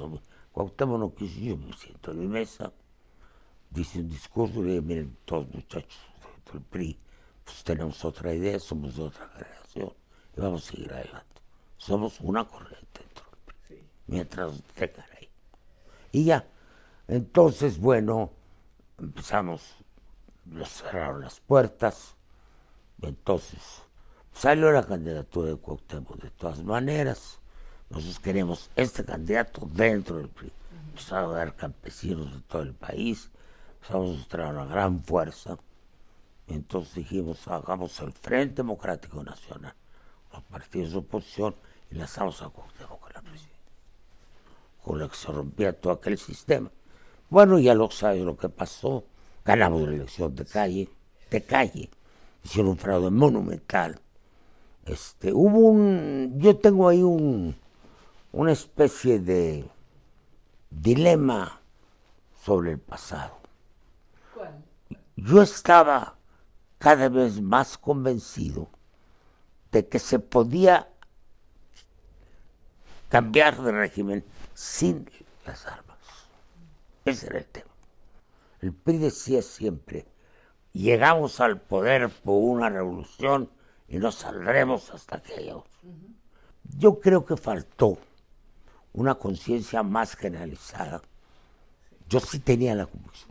[0.52, 2.72] Cuauhtémoc no quiso, yo me siento en mi mesa.
[3.70, 6.00] Dice un discurso y le miren, todos muchachos
[6.52, 6.98] del PRI,
[7.44, 9.92] pues tenemos otra idea, somos de otra generación
[10.36, 11.40] y vamos a seguir adelante.
[11.76, 15.28] Somos una corriente dentro del PRI, mientras tengan ahí.
[16.10, 16.48] Y ya,
[17.06, 18.32] entonces, bueno,
[18.98, 19.76] empezamos,
[20.44, 22.16] nos cerraron las puertas,
[23.00, 23.82] entonces
[24.32, 27.39] salió la candidatura de Cuauhtémoc de todas maneras.
[27.90, 30.52] Nosotros queremos este candidato dentro del PRI.
[30.90, 33.30] Empezaron a dar campesinos de todo el país,
[33.74, 35.58] empezamos a mostrar una gran fuerza.
[36.46, 39.74] Entonces dijimos, hagamos el Frente Democrático Nacional,
[40.32, 41.54] los partidos de oposición,
[41.90, 43.58] y lanzamos a Cuauhtémoc con la presidencia,
[44.84, 46.70] con lo que se rompía todo aquel sistema.
[47.28, 49.04] Bueno, ya lo sabe lo que pasó,
[49.44, 50.88] ganamos la elección de calle,
[51.30, 51.90] de calle,
[52.44, 54.00] hicieron un fraude monumental.
[54.86, 57.54] Este, hubo un, yo tengo ahí un,
[58.32, 59.68] una especie de
[60.70, 61.60] dilema
[62.44, 63.38] sobre el pasado.
[64.34, 64.64] ¿Cuál?
[65.16, 66.16] Yo estaba
[66.78, 68.68] cada vez más convencido
[69.72, 70.88] de que se podía
[73.08, 74.24] cambiar de régimen
[74.54, 75.10] sin
[75.44, 75.98] las armas.
[77.04, 77.70] Ese era el tema.
[78.60, 80.06] El PRI decía siempre,
[80.72, 83.50] llegamos al poder por una revolución
[83.88, 85.56] y no saldremos hasta que haya.
[86.78, 87.98] Yo creo que faltó
[88.92, 91.02] una conciencia más generalizada.
[92.08, 93.30] Yo sí tenía la convicción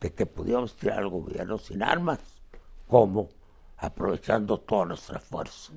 [0.00, 2.20] de que podíamos tirar al gobierno sin armas
[2.86, 3.28] como
[3.76, 5.72] aprovechando toda nuestra fuerza.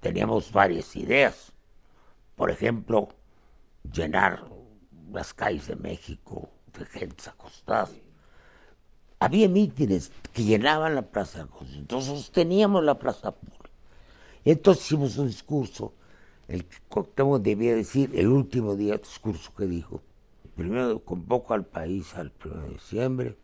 [0.00, 1.52] Teníamos varias ideas.
[2.36, 3.08] Por ejemplo,
[3.92, 4.44] llenar
[5.12, 6.48] las calles de México
[6.78, 7.88] de gente acostada.
[9.20, 11.82] Había mítines que llenaban la Plaza de la Constitución.
[11.82, 13.70] Entonces teníamos la plaza pública.
[14.44, 15.94] Y entonces hicimos un discurso,
[16.48, 20.02] el que Cuauhtémoc debía decir el último día discurso que dijo.
[20.56, 23.36] Primero convoco al país al 1 de diciembre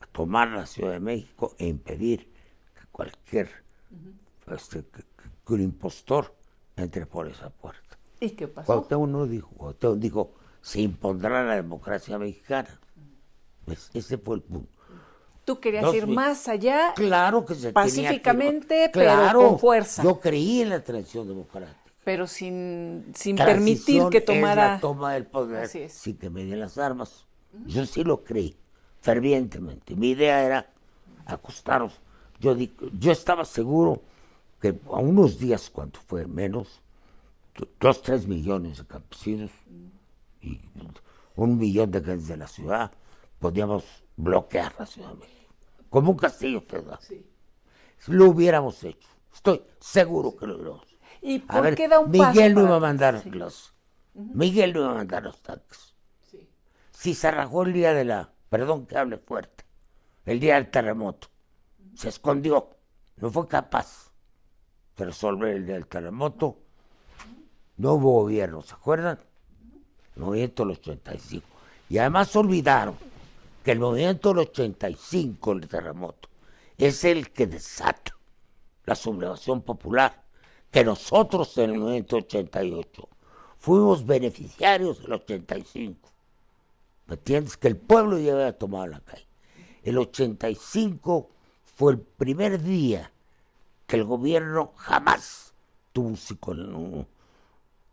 [0.00, 2.30] a tomar la Ciudad de México e impedir
[2.74, 3.50] que cualquier
[4.50, 5.02] este, que,
[5.46, 6.34] que un impostor
[6.76, 7.98] entre por esa puerta.
[8.20, 8.66] ¿Y qué pasó?
[8.66, 12.80] Cuauhtémoc no dijo, Cuauhtémoc dijo, se impondrá la democracia mexicana.
[13.64, 14.70] Pues ese fue el punto.
[15.44, 18.98] Tú querías Dos ir más allá, Claro que se Pacíficamente, tenía que...
[18.98, 20.02] pero Claro, con fuerza.
[20.02, 21.85] Yo creí en la transición democrática.
[22.06, 24.74] Pero sin, sin permitir que es tomara...
[24.74, 25.92] la toma del poder es.
[25.92, 27.26] sin que me den las armas.
[27.66, 28.54] Yo sí lo creí,
[29.00, 29.96] fervientemente.
[29.96, 30.72] Mi idea era
[31.24, 31.94] acostarnos.
[32.38, 34.02] Yo, di- yo estaba seguro
[34.60, 36.80] que a unos días, cuando fue menos,
[37.58, 39.50] do- dos, tres millones de campesinos
[40.40, 40.60] y
[41.34, 42.92] un millón de gentes de la ciudad,
[43.40, 43.82] podíamos
[44.16, 45.54] bloquear la Ciudad de México.
[45.90, 47.00] Como un castillo feudal.
[48.06, 49.08] Lo hubiéramos hecho.
[49.34, 50.85] Estoy seguro que lo hubiéramos
[51.26, 53.30] ¿Y A por ver, qué da un paso Miguel no iba a mandar Sí.
[53.30, 53.74] los.
[54.14, 55.92] Miguel no iba a mandar los tanques.
[56.92, 58.30] Si se rajó el día de la.
[58.48, 59.64] Perdón que hable fuerte.
[60.24, 61.26] El día del terremoto.
[61.96, 62.70] Se escondió.
[63.16, 64.12] No fue capaz
[64.96, 66.60] de resolver el día del terremoto.
[67.76, 69.18] No hubo gobierno, ¿se acuerdan?
[70.14, 71.44] El movimiento del 85.
[71.88, 72.94] Y además olvidaron
[73.64, 76.28] que el movimiento del 85, el terremoto,
[76.78, 78.16] es el que desata
[78.84, 80.22] la sublevación popular,
[80.76, 83.08] que nosotros en el movimiento 88
[83.58, 86.10] fuimos beneficiarios del 85.
[87.06, 87.56] ¿Me entiendes?
[87.56, 89.26] Que el pueblo ya había tomado la calle.
[89.82, 91.30] El 85
[91.76, 93.10] fue el primer día
[93.86, 95.54] que el gobierno jamás
[95.94, 97.06] tuvo un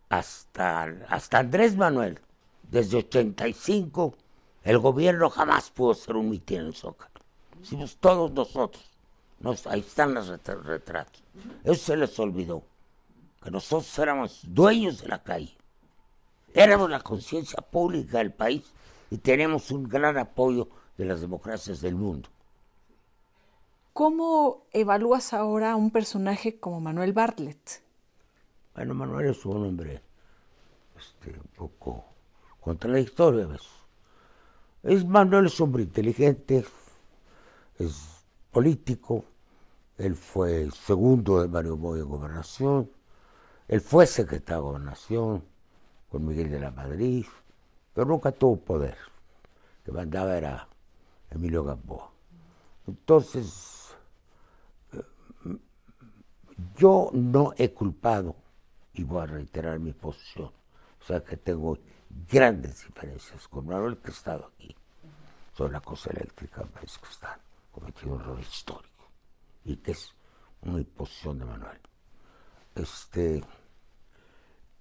[0.09, 2.19] hasta, hasta Andrés Manuel,
[2.69, 4.13] desde 85,
[4.63, 7.21] el gobierno jamás pudo hacer un mitin en el Zócalo.
[7.61, 8.83] Hicimos todos nosotros.
[9.39, 11.23] Nos- ahí están los ret- retratos.
[11.63, 12.61] Eso se les olvidó.
[13.43, 15.55] Que nosotros éramos dueños de la calle.
[16.53, 18.63] Éramos la conciencia pública del país
[19.09, 22.29] y tenemos un gran apoyo de las democracias del mundo.
[23.91, 27.83] ¿Cómo evalúas ahora a un personaje como Manuel Bartlett?
[28.75, 30.01] Bueno, Manuel es un hombre
[30.97, 32.03] este, un poco
[32.59, 33.67] contradictorio a veces.
[34.83, 36.65] Es, Manuel es un hombre inteligente,
[37.77, 39.25] es político,
[39.97, 42.89] él fue segundo de Mario Moya en gobernación,
[43.67, 45.43] él fue secretario de gobernación
[46.09, 47.25] con Miguel de la Madrid,
[47.93, 48.97] pero nunca tuvo poder.
[49.79, 50.67] El que mandaba era
[51.29, 52.11] Emilio Gamboa.
[52.87, 53.95] Entonces,
[56.75, 58.35] yo no he culpado,
[58.93, 60.51] y voy a reiterar mi posición,
[61.01, 61.77] o sea que tengo
[62.29, 64.75] grandes diferencias con Manuel que ha estado aquí
[65.53, 67.39] sobre la cosa eléctrica, parece que está
[67.71, 69.05] cometiendo un error histórico
[69.65, 70.13] y que es
[70.61, 71.79] una imposición de Manuel.
[72.75, 73.43] Este,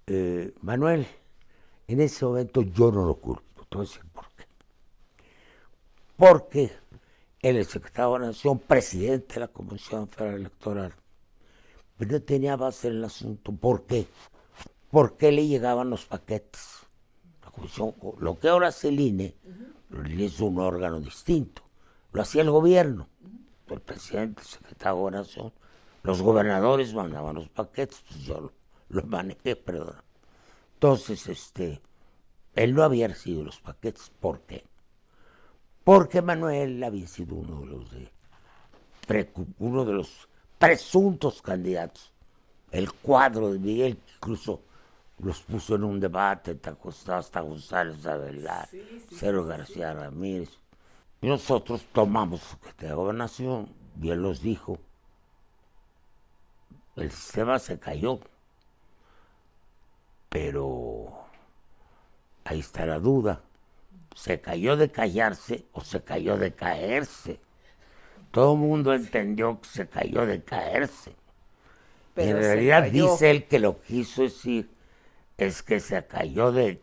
[0.07, 1.07] eh, Manuel,
[1.87, 4.43] en ese momento yo no lo culpo, te voy a decir por qué.
[6.17, 6.71] Porque
[7.43, 10.93] es secretario de Nación, presidente de la Comisión Federal Electoral,
[11.97, 13.51] pero no tenía base en el asunto.
[13.51, 14.07] ¿Por qué?
[14.89, 16.79] ¿Por qué le llegaban los paquetes?
[17.43, 19.35] La comisión, lo que ahora hace el INE,
[19.91, 21.61] el INE es un órgano distinto.
[22.11, 23.07] Lo hacía el gobierno,
[23.69, 25.53] el presidente, el secretario de Gobernación.
[26.03, 28.53] Los gobernadores mandaban los paquetes, pues yo lo,
[28.89, 29.95] lo manejé, perdón.
[30.75, 31.81] Entonces, este,
[32.55, 34.11] él no había recibido los paquetes.
[34.19, 34.65] ¿Por qué?
[35.83, 38.11] Porque Manuel había sido uno de los de
[39.59, 42.13] uno de los presuntos candidatos.
[42.71, 44.61] El cuadro de Miguel, que incluso
[45.19, 46.59] los puso en un debate,
[47.07, 48.67] hasta González Avelar,
[49.11, 50.49] Cero García Ramírez.
[51.21, 53.69] Y nosotros tomamos su de Gobernación
[54.01, 54.79] y él nos dijo,
[56.95, 58.19] el sistema se cayó,
[60.29, 61.11] pero
[62.45, 63.41] ahí está la duda.
[64.15, 67.39] ¿Se cayó de callarse o se cayó de caerse?
[68.29, 71.15] Todo el mundo entendió que se cayó de caerse.
[72.13, 74.69] Pero en realidad dice él que lo quiso decir
[75.37, 76.79] es que se cayó de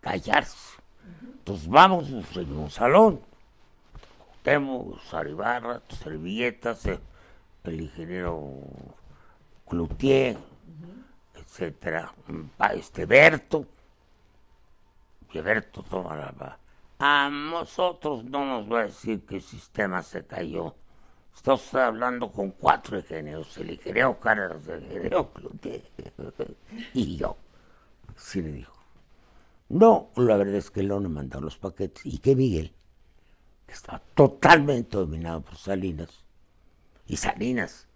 [0.00, 0.78] callarse.
[1.22, 3.20] Entonces vamos en un salón.
[4.42, 8.62] Temo, Saribarra, servilletas, el ingeniero
[9.68, 10.36] Cloutier,
[11.34, 12.12] etcétera,
[12.56, 13.66] pa- este Berto,
[15.30, 16.58] que Berto toma la
[16.98, 20.74] A nosotros no nos va a decir que el sistema se cayó,
[21.34, 25.82] Estás hablando con cuatro ingenios, el ingeniero Carlos, el ingeniero Cloutier,
[26.94, 27.36] y yo.
[28.16, 28.72] Sí le dijo.
[29.68, 32.06] No, la verdad es que no me mandó los paquetes.
[32.06, 32.72] Y que Miguel,
[33.66, 36.24] que estaba totalmente dominado por Salinas,
[37.06, 37.88] y Salinas,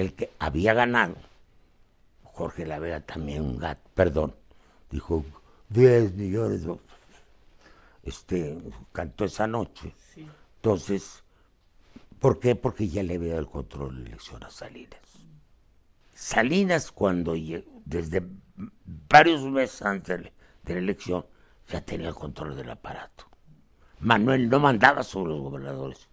[0.00, 1.14] el que había ganado,
[2.22, 4.34] Jorge La Vega también un gato, perdón,
[4.90, 5.24] dijo
[5.70, 6.78] 10 millones, de-
[8.02, 8.58] este,
[8.92, 9.94] cantó esa noche.
[10.56, 11.22] Entonces,
[12.20, 12.54] ¿por qué?
[12.54, 15.00] Porque ya le había dado el control de la elección a Salinas.
[16.14, 18.22] Salinas cuando llegó, desde
[19.08, 20.20] varios meses antes
[20.62, 21.26] de la elección,
[21.68, 23.24] ya tenía el control del aparato.
[24.00, 26.08] Manuel no mandaba sobre los gobernadores,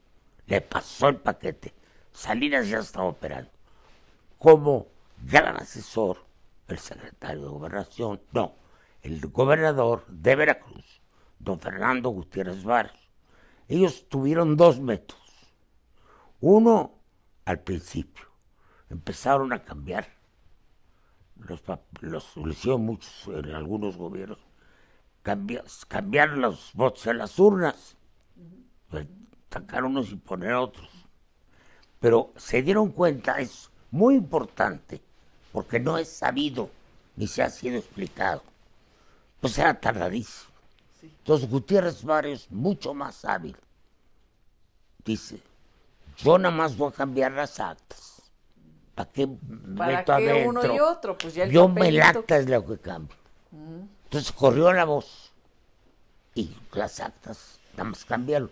[0.48, 1.74] le pasó el paquete.
[2.12, 3.52] Salinas ya estaba operando.
[4.44, 4.88] Como
[5.22, 6.18] gran asesor,
[6.68, 8.56] el secretario de Gobernación, no,
[9.02, 11.02] el gobernador de Veracruz,
[11.40, 13.10] don Fernando Gutiérrez Barrios.
[13.70, 15.24] Ellos tuvieron dos métodos.
[16.42, 16.92] Uno,
[17.46, 18.26] al principio,
[18.90, 20.10] empezaron a cambiar
[21.38, 21.64] los,
[22.02, 24.40] los lo hicieron muchos en algunos gobiernos,
[25.22, 27.96] cambia- cambiar los votos en las urnas,
[28.90, 29.08] pues,
[29.50, 30.90] sacar unos y poner otros.
[32.02, 35.00] Pero se dieron cuenta, es muy importante,
[35.52, 36.68] porque no es sabido
[37.16, 38.42] ni se ha sido explicado.
[39.40, 40.52] Pues era tardadísimo.
[41.04, 43.56] Entonces Gutiérrez Barrios, mucho más hábil,
[45.06, 45.40] dice,
[46.18, 48.24] yo nada más voy a cambiar las actas.
[48.96, 49.28] ¿Para qué
[49.78, 50.50] ¿Para meto qué adentro?
[50.50, 51.16] uno y otro?
[51.16, 52.04] Pues ya el Yo me papelito.
[52.20, 53.16] acta es lo que cambio.
[54.06, 55.32] Entonces corrió la voz
[56.34, 58.50] y las actas nada más cambiaron.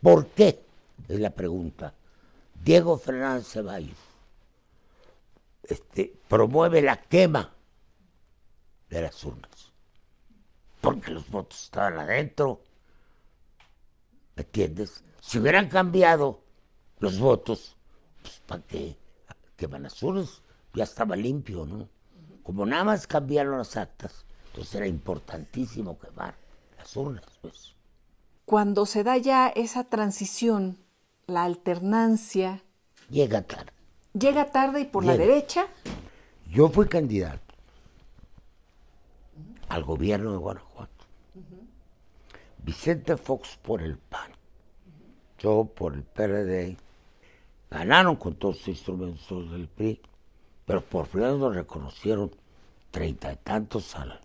[0.00, 0.64] ¿Por qué?
[1.06, 1.92] Es la pregunta.
[2.64, 4.09] Diego Fernández Ceballos
[5.62, 7.54] este, promueve la quema
[8.88, 9.72] de las urnas.
[10.80, 12.62] Porque los votos estaban adentro.
[14.36, 15.04] ¿Me entiendes?
[15.20, 16.42] Si hubieran cambiado
[16.98, 17.76] los votos,
[18.22, 18.96] pues ¿para qué
[19.56, 20.42] queman las urnas?
[20.74, 21.88] Ya estaba limpio, ¿no?
[22.42, 26.34] Como nada más cambiaron las actas, entonces era importantísimo quemar
[26.78, 27.74] las urnas, pues.
[28.46, 30.78] Cuando se da ya esa transición,
[31.26, 32.64] la alternancia,
[33.10, 33.72] Llega tarde.
[34.12, 35.66] Llega tarde y por la derecha,
[36.48, 37.54] Yo fui candidato
[39.68, 40.90] al gobierno de Guanajuato.
[42.58, 44.32] Vicente Fox por el PAN,
[45.38, 46.76] yo por el PRD.
[47.70, 50.00] Ganaron con todos los instrumentos del PRI,
[50.66, 52.32] pero por primera nos reconocieron
[52.90, 54.20] treinta y tantos al,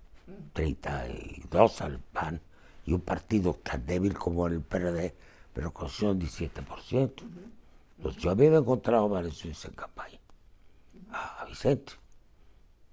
[0.52, 2.42] treinta y dos al PAN
[2.88, 5.14] y un partido tan débil como el PRD,
[5.54, 7.12] pero reconocieron 17%.
[8.06, 10.20] Pues yo había encontrado varias veces en campaña
[11.12, 11.93] a Vicente.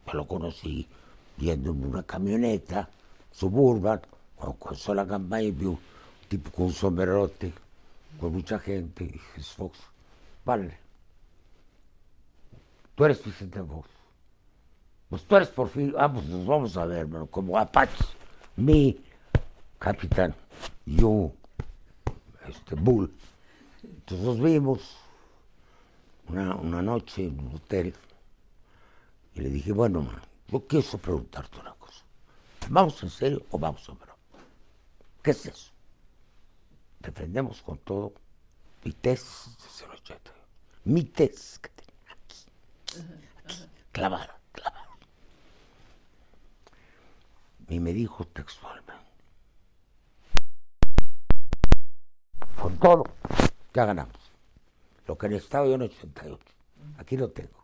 [0.06, 0.88] Yo lo conocí
[1.36, 2.88] viendo en una camioneta
[3.30, 4.00] suburban,
[4.34, 5.78] cuando comenzó la campaña vi un
[6.30, 7.52] tipo con un sombrerote,
[8.18, 9.80] con mucha gente, y dije, "Es Fox,
[10.46, 10.78] vale.
[12.94, 13.90] Tú eres Vicente Fox.
[15.10, 18.02] Pues tú eres por fin, vamos, nos vamos a ver, hermano, como Apache,
[18.56, 18.98] mi
[19.78, 20.34] capitán,
[20.86, 21.32] yo,
[22.48, 23.12] este, Bull.
[23.82, 25.01] Entonces nos vimos
[26.32, 27.94] una, una noche en un hotel
[29.34, 32.04] y le dije, bueno, man, yo quiero preguntarte una cosa.
[32.70, 34.16] ¿Vamos en serio o vamos a broma?
[35.22, 35.72] ¿Qué es eso?
[37.00, 38.14] Defendemos con todo
[38.84, 40.32] mi test desde el 80.
[40.84, 42.44] Mi test que tenía aquí,
[43.44, 44.88] aquí, clavada, clavada.
[47.68, 48.92] Y me dijo textualmente,
[52.60, 53.04] con todo,
[53.74, 54.21] ya ganamos.
[55.12, 56.38] Lo que necesitaba yo en 88.
[56.96, 57.62] Aquí lo tengo.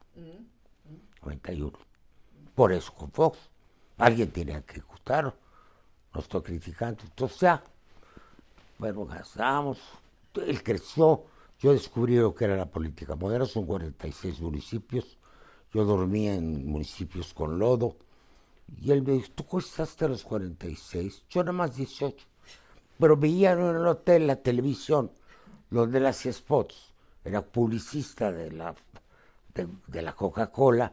[1.22, 1.78] 91.
[2.54, 3.38] Por eso con Fox.
[3.96, 5.32] Alguien tiene que ejecutarlo.
[6.12, 7.04] No estoy criticando.
[7.04, 7.64] Entonces ya.
[8.76, 9.78] Bueno, gastamos.
[10.34, 11.24] Él creció.
[11.58, 13.46] Yo descubrí lo que era la política moderna.
[13.46, 15.16] Son 46 municipios.
[15.72, 17.96] Yo dormía en municipios con lodo.
[18.78, 21.24] Y él me dijo, ¿tú costaste a los 46?
[21.30, 22.26] Yo nada más 18.
[22.98, 25.10] Pero veía en el hotel la televisión,
[25.70, 26.88] donde él hacía spots.
[27.24, 28.74] Era publicista de la,
[29.54, 30.92] de, de la Coca-Cola.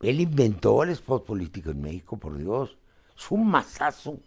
[0.00, 2.76] Él inventó el spot político en México, por Dios.
[3.16, 4.18] Es un masazo.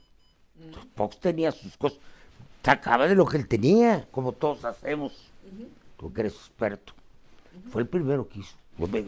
[0.95, 1.99] Fox tenía sus cosas.
[2.63, 5.32] Sacaba de lo que él tenía, como todos hacemos.
[5.97, 6.93] Tú que eres experto.
[7.69, 8.55] Fue el primero que hizo.
[8.78, 9.03] Yo me,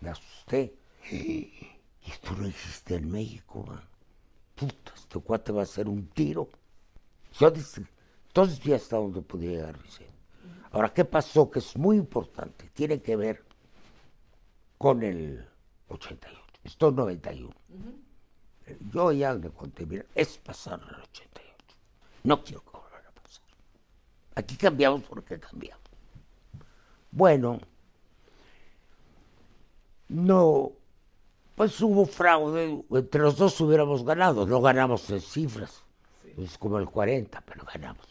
[0.00, 0.74] me asusté.
[1.10, 3.82] Y tú no hiciste en México, man.
[4.54, 6.48] Puta, este cuate va a hacer un tiro.
[7.38, 7.82] Yo dije,
[8.26, 10.07] entonces vi hasta donde podía llegar Vicente.
[10.72, 11.50] Ahora, ¿qué pasó?
[11.50, 12.70] Que es muy importante.
[12.74, 13.44] Tiene que ver
[14.76, 15.46] con el
[15.88, 16.38] 88.
[16.64, 17.54] Esto es 91.
[18.92, 21.54] Yo ya le conté, mira, es pasar al 88.
[22.24, 23.44] No quiero que vuelva a pasar.
[24.34, 25.82] Aquí cambiamos porque cambiamos.
[27.10, 27.58] Bueno,
[30.08, 30.72] no,
[31.54, 35.82] pues hubo fraude, entre los dos hubiéramos ganado, no ganamos en cifras,
[36.36, 38.06] es como el 40, pero ganamos.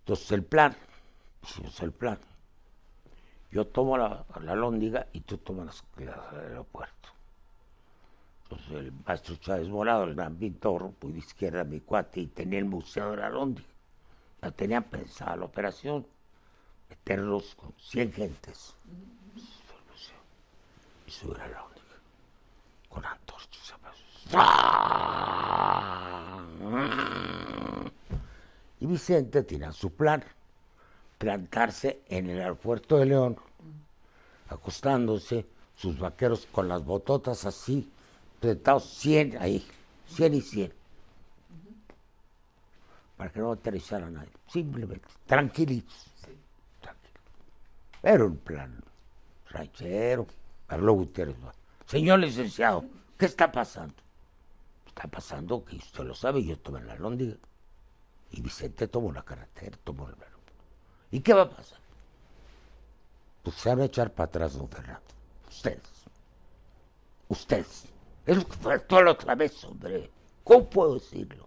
[0.00, 0.76] Entonces el plan,
[1.44, 2.18] hicimos el plan.
[3.50, 7.10] Yo tomo la, la lóndiga y tú tomas el aeropuerto.
[8.44, 12.58] Entonces el maestro Chávez Morado, el gran pintor, muy de izquierda, mi cuate, y tenía
[12.58, 13.68] el museo de la lóndiga.
[14.42, 16.06] Ya tenían pensada la operación,
[16.88, 18.74] meterlos con 100 gentes.
[21.06, 21.74] Y subir a la lóndiga
[22.88, 23.74] con antorchas.
[28.80, 30.22] Y Vicente tenía su plan,
[31.18, 33.36] plantarse en el aeropuerto de León,
[34.48, 35.46] acostándose,
[35.76, 37.90] sus vaqueros con las bototas así,
[38.40, 39.66] plantados 100 ahí,
[40.08, 40.72] 100 y 100,
[43.16, 46.06] para que no aterrizara nadie, simplemente, tranquilitos.
[48.02, 48.84] Era un plan
[49.48, 50.26] ranchero,
[50.66, 51.36] Carlos Gutiérrez.
[51.86, 52.84] Señor licenciado,
[53.16, 53.94] ¿qué está pasando?
[54.86, 57.36] Está pasando que usted lo sabe, yo tomé la lóndiga.
[58.30, 60.14] Y Vicente tomó la carretera, tomó el.
[61.14, 61.78] ¿Y qué va a pasar?
[63.44, 65.00] Pues se van a echar para atrás, don Fernando.
[65.48, 66.04] Ustedes.
[67.28, 67.84] Ustedes.
[68.26, 70.10] Es lo que faltó la otra vez, hombre.
[70.42, 71.46] ¿Cómo puedo decirlo?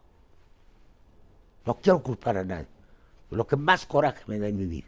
[1.66, 2.70] No quiero culpar a nadie.
[3.30, 4.88] Lo que más coraje me da en mi vida.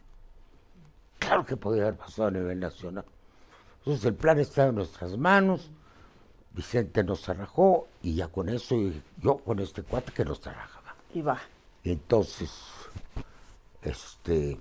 [1.17, 3.03] Claro que podría haber pasado a nivel nacional.
[3.79, 5.69] Entonces el plan está en nuestras manos.
[6.51, 8.77] Vicente nos arrajó y ya con eso,
[9.17, 10.95] yo con este cuate que nos arrajaba.
[11.13, 11.37] Y va.
[11.83, 12.49] Y entonces,
[13.81, 14.57] este,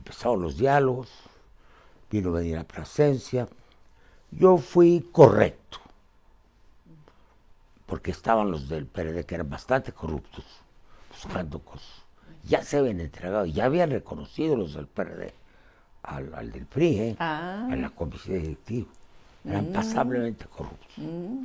[0.00, 1.08] empezaron los diálogos,
[2.10, 3.46] vino a venir a presencia.
[4.30, 5.78] Yo fui correcto,
[7.86, 10.44] porque estaban los del PRD que eran bastante corruptos,
[11.10, 12.02] buscando cosas.
[12.44, 15.34] Ya se habían entregado, ya habían reconocido los del PRD
[16.02, 17.16] al, del PRI, ¿eh?
[17.18, 17.68] Ah.
[17.70, 18.88] a la comisión directiva.
[19.44, 20.96] Eran pasablemente corruptos.
[20.96, 21.44] Mm.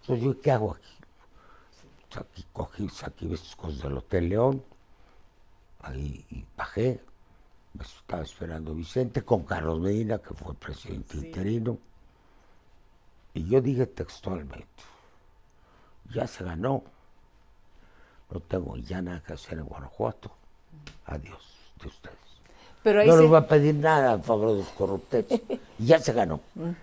[0.00, 2.18] Entonces, ¿yo qué hago aquí?
[2.18, 4.62] Aquí cogí, saqué esas cosas del Hotel León,
[5.82, 7.00] ahí y bajé.
[7.74, 11.78] Me estaba esperando Vicente con Carlos Medina, que fue presidente interino.
[13.32, 14.66] Y yo dije textualmente,
[16.12, 16.82] ya se ganó,
[18.30, 20.32] no tengo ya nada que hacer en Guanajuato,
[21.06, 21.38] adiós
[21.80, 22.16] de ustedes.
[22.82, 25.24] Pero ahí no se- les va a pedir nada a favor de los corruptos.
[25.78, 26.40] ya se ganó.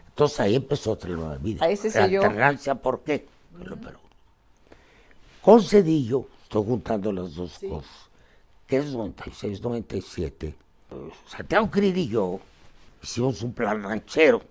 [0.08, 1.66] Entonces ahí empezó otra nueva vida.
[1.66, 2.22] Ahí se La selló.
[2.24, 3.28] alternancia, ¿por qué?
[3.60, 4.00] Pero, pero,
[5.42, 7.92] con Cedillo, estoy juntando las dos cosas,
[8.68, 10.56] que es 96, 97, eh,
[11.28, 12.40] Santiago Krill y yo
[13.02, 14.42] hicimos un plan ranchero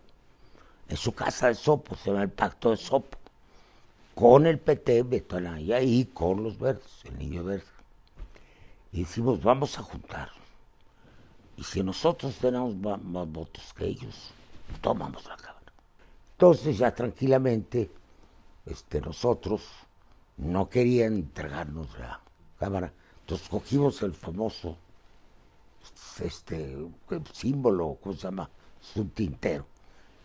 [0.89, 3.19] en su casa de Sopo, se llama el Pacto de Sopo,
[4.15, 7.65] con el PT, Beto Anaya y con los verdes, el Niño Verde.
[8.93, 10.31] Y decimos, vamos a juntar.
[11.57, 14.31] Y si nosotros tenemos más votos que ellos,
[14.81, 15.73] tomamos la Cámara.
[16.33, 17.91] Entonces ya tranquilamente,
[18.65, 19.63] este, nosotros
[20.37, 22.21] no querían entregarnos la
[22.59, 22.93] Cámara.
[23.21, 24.77] Entonces cogimos el famoso
[26.21, 26.77] este
[27.09, 28.51] ¿qué símbolo, ¿cómo se llama?
[28.81, 29.67] Es un tintero.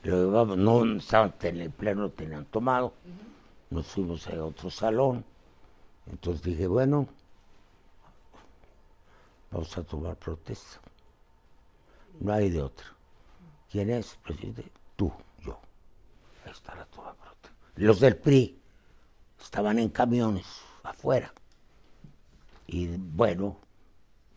[0.03, 2.93] Lo llevamos, no estaban en el pleno, tenían tomado.
[3.69, 5.23] Nos fuimos a otro salón.
[6.07, 7.07] Entonces dije, bueno,
[9.51, 10.79] vamos a tomar protesta.
[12.19, 12.85] No hay de otra.
[13.69, 14.71] ¿Quién es, presidente?
[14.95, 15.59] Tú, yo.
[16.45, 17.49] Ahí está la toma protesta.
[17.75, 18.59] Los del PRI
[19.39, 20.45] estaban en camiones
[20.83, 21.33] afuera.
[22.67, 23.57] Y bueno,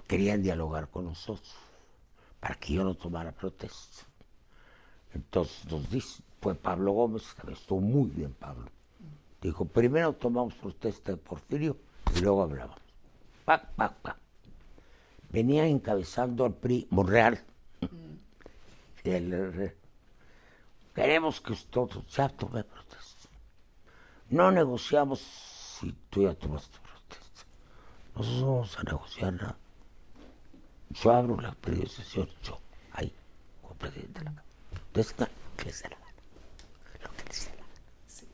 [0.07, 1.55] querían dialogar con nosotros
[2.41, 4.05] para que yo no tomara protesta.
[5.15, 8.71] Entonces nos dice, fue Pablo Gómez, que estuvo muy bien Pablo.
[9.41, 11.77] Dijo, primero tomamos protesta de Porfirio
[12.17, 12.77] y luego hablamos.
[13.45, 14.17] Pac, pac, pac.
[15.31, 17.43] Venía encabezando al PRI Monreal.
[20.95, 21.81] Queremos que usted
[22.11, 23.29] ya tome protesta.
[24.31, 27.43] No negociamos si tú ya tomaste protesta.
[28.15, 29.59] Nosotros no vamos a negociar nada.
[30.95, 31.55] Yo abro la
[31.89, 32.59] sesión, yo,
[32.93, 33.13] ahí,
[33.63, 34.45] como presidente de la Cámara.
[34.87, 35.27] Entonces, no,
[35.57, 36.13] que les dé la gana.
[37.03, 38.31] Lo que les dé la gana.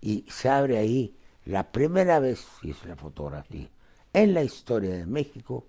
[0.00, 1.14] Y se abre ahí
[1.46, 3.68] la primera vez, y es la fotografía,
[4.12, 5.64] en la historia de México,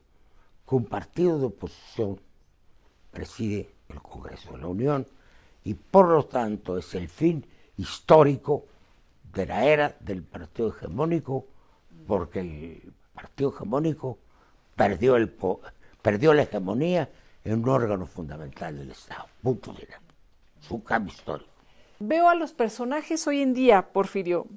[0.67, 2.19] que un partido de oposición
[3.11, 5.07] preside el Congreso de la Unión
[5.63, 7.45] y por lo tanto es el fin
[7.78, 8.65] histórico
[9.34, 11.45] de la era del partido hegemónico,
[12.05, 14.17] porque el partido hegemónico
[14.75, 15.61] perdió, el po-
[16.01, 17.09] perdió la hegemonía
[17.43, 19.25] en un órgano fundamental del Estado.
[19.41, 19.99] Punto final.
[20.61, 21.49] Es un cambio histórico.
[21.99, 24.47] Veo a los personajes hoy en día, Porfirio.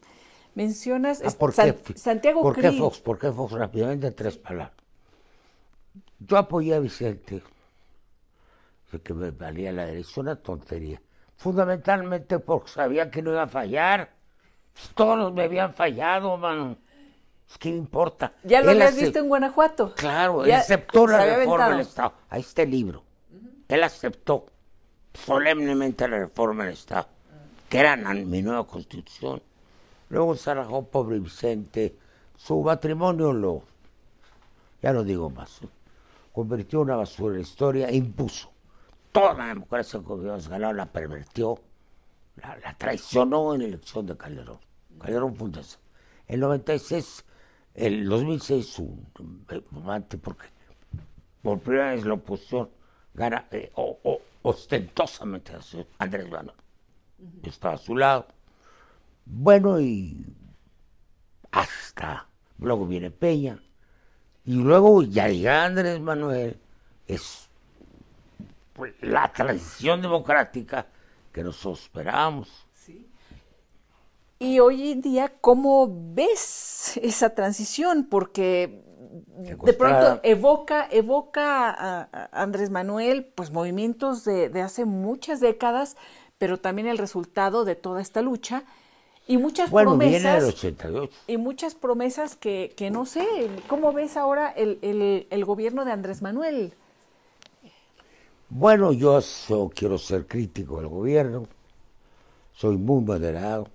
[0.55, 1.97] Mencionas Ah, ¿Por San- qué?
[1.99, 2.73] Santiago ¿Por qué.
[2.73, 2.99] Fox?
[3.01, 3.53] ¿Por qué Fox?
[3.53, 4.73] Rápidamente, tres palabras.
[6.19, 7.43] Yo apoyé a Vicente
[9.05, 11.01] que me valía la derecha, una tontería.
[11.37, 14.11] Fundamentalmente porque sabía que no iba a fallar.
[14.95, 16.77] Todos me habían fallado, mano.
[17.51, 18.33] Es que importa.
[18.45, 19.93] ¿Ya lo habías visto en Guanajuato?
[19.97, 22.13] Claro, él aceptó la reforma del Estado.
[22.29, 23.03] Ahí está el libro.
[23.67, 24.47] Él aceptó
[25.13, 27.09] solemnemente la reforma del Estado,
[27.69, 29.43] que era mi nueva constitución.
[30.11, 31.97] Luego se rajó pobre Vicente.
[32.37, 33.63] Su matrimonio lo,
[34.81, 35.61] ya no digo más,
[36.33, 38.51] convirtió en una basura en la historia e impuso.
[39.13, 41.59] Toda la democracia que habíamos ganado la pervertió,
[42.37, 44.59] la, traicionó en la elección de Calderón.
[45.01, 45.51] Calderón fue
[46.29, 47.25] En 96,
[47.75, 49.07] el 2006, un
[49.71, 50.47] momento porque
[51.43, 52.71] por primera vez la oposición
[53.15, 53.73] gana eh,
[54.43, 55.53] ostentosamente
[55.99, 56.57] Andrés Manuel.
[57.43, 58.27] Estaba a su lado.
[59.25, 60.25] Bueno, y
[61.51, 62.27] hasta
[62.59, 63.63] luego viene Peña.
[64.45, 66.59] Y luego ya llega Andrés Manuel.
[67.07, 67.49] Es
[69.03, 70.87] la transición democrática
[71.33, 72.67] que nosotros esperábamos.
[74.43, 78.07] Y hoy en día, ¿cómo ves esa transición?
[78.09, 78.83] Porque
[79.65, 85.99] de pronto evoca, evoca a, Andrés Manuel, pues movimientos de, hace muchas décadas,
[86.39, 88.65] pero también el resultado de toda esta lucha
[89.27, 90.65] y muchas promesas.
[91.27, 93.27] Y muchas promesas que, que, no sé,
[93.69, 96.73] ¿cómo ves ahora el, el, el gobierno de Andrés Manuel?
[98.49, 99.21] Bueno, yo
[99.75, 101.47] quiero ser crítico del gobierno,
[102.55, 103.69] soy muy moderado.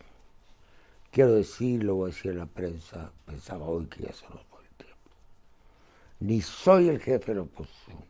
[1.15, 4.59] Quiero decirlo, voy a decir a la prensa, pensaba hoy que ya se nos fue
[4.59, 5.11] el tiempo.
[6.19, 8.03] Ni soy el jefe de la oposición,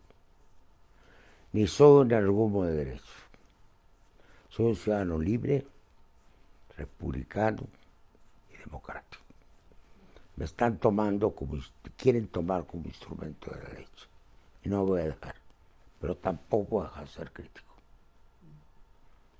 [1.54, 3.14] ni soy un argumo de derecho.
[4.50, 5.68] Soy un ciudadano libre,
[6.76, 7.68] republicano
[8.52, 9.24] y democrático.
[10.38, 11.62] Me están tomando como,
[11.96, 14.08] quieren tomar como instrumento de derecho.
[14.64, 15.36] Y no voy a dejar
[16.02, 17.76] pero tampoco dejar de ser crítico.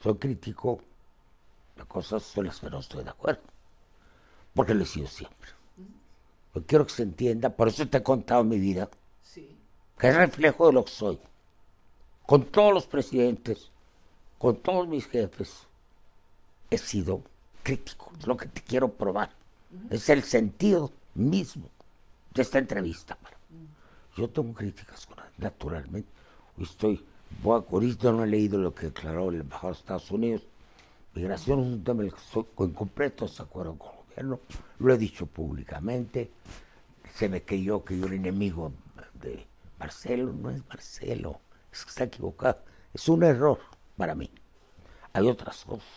[0.02, 0.82] Soy crítico
[1.76, 3.55] de cosas en las que no estoy de acuerdo,
[4.56, 5.50] porque lo he sido siempre.
[6.56, 8.90] Yo quiero que se entienda, por eso te he contado mi vida,
[10.00, 11.20] que es reflejo de lo que soy.
[12.26, 13.70] Con todos los presidentes,
[14.40, 15.68] con todos mis jefes,
[16.72, 17.22] he sido
[17.62, 19.30] crítico, es lo que te quiero probar.
[19.90, 21.70] Es el sentido mismo
[22.34, 23.18] de esta entrevista.
[24.16, 25.06] Yo tengo críticas,
[25.38, 26.08] naturalmente,
[26.58, 27.04] estoy,
[27.44, 30.42] ahorita no he leído lo que declaró el embajador de Estados Unidos.
[31.14, 34.40] Migración es un tema en el que estoy en completo desacuerdo con gobierno,
[34.80, 36.32] lo he dicho públicamente,
[37.14, 38.72] se me creyó que yo era enemigo
[39.14, 39.46] de
[39.80, 41.40] Marcelo, no es Marcelo,
[41.72, 42.60] es que está equivocado,
[42.94, 43.60] es un error
[43.98, 44.30] para mí.
[45.14, 45.88] Hay otras cosas.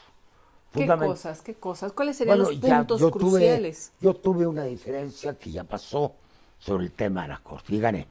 [0.72, 1.42] ¿Qué cosas?
[1.42, 1.92] ¿Qué cosas?
[1.92, 3.92] ¿Cuáles serían los puntos cruciales?
[4.00, 6.14] yo tuve una diferencia que ya pasó
[6.58, 8.06] sobre el tema de la Corte y gané.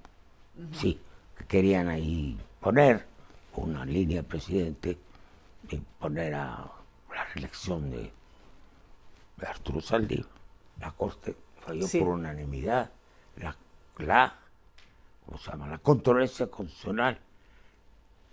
[0.73, 0.99] Sí,
[1.47, 3.05] querían ahí poner
[3.55, 4.97] una línea de presidente
[5.69, 6.71] y poner a
[7.13, 8.11] la reelección de,
[9.45, 10.23] Arturo Saldí.
[10.79, 12.91] La Corte falló por unanimidad.
[13.37, 13.55] La,
[13.97, 14.35] la,
[15.25, 15.67] ¿cómo se llama?
[15.67, 17.19] la controversia constitucional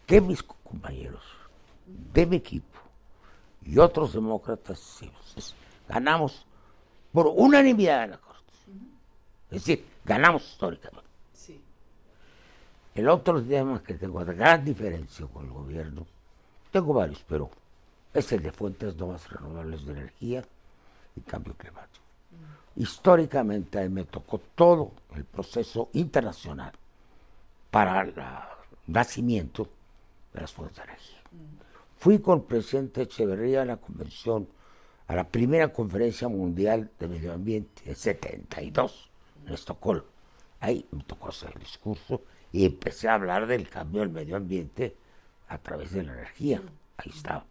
[0.06, 1.22] que mis compañeros
[1.86, 2.78] de mi equipo
[3.62, 5.00] y otros demócratas
[5.88, 6.46] ganamos
[7.12, 8.52] por unanimidad en la Corte.
[9.50, 11.04] Es decir, ganamos históricamente.
[12.94, 16.06] El otro tema que tengo de gran diferencia con el gobierno,
[16.70, 17.50] tengo varios, pero
[18.12, 20.44] es el de fuentes nuevas renovables de energía
[21.16, 22.04] y cambio climático.
[22.76, 26.72] Históricamente me tocó todo el proceso internacional
[27.70, 28.14] para el
[28.86, 29.68] nacimiento
[30.32, 31.18] de las fuentes de energía.
[31.96, 34.48] Fui con el presidente Echeverría a la convención,
[35.06, 39.10] a la primera conferencia mundial de medio ambiente, en 72,
[39.46, 40.04] en Estocolmo.
[40.60, 42.22] Ahí me tocó hacer el discurso
[42.52, 44.96] y empecé a hablar del cambio del medio ambiente
[45.48, 46.60] a través de la energía.
[46.96, 47.44] Ahí estaba.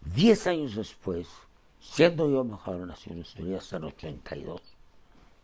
[0.00, 1.28] Diez años después,
[1.82, 4.62] siendo yo embajador de Naciones Unidas en 82,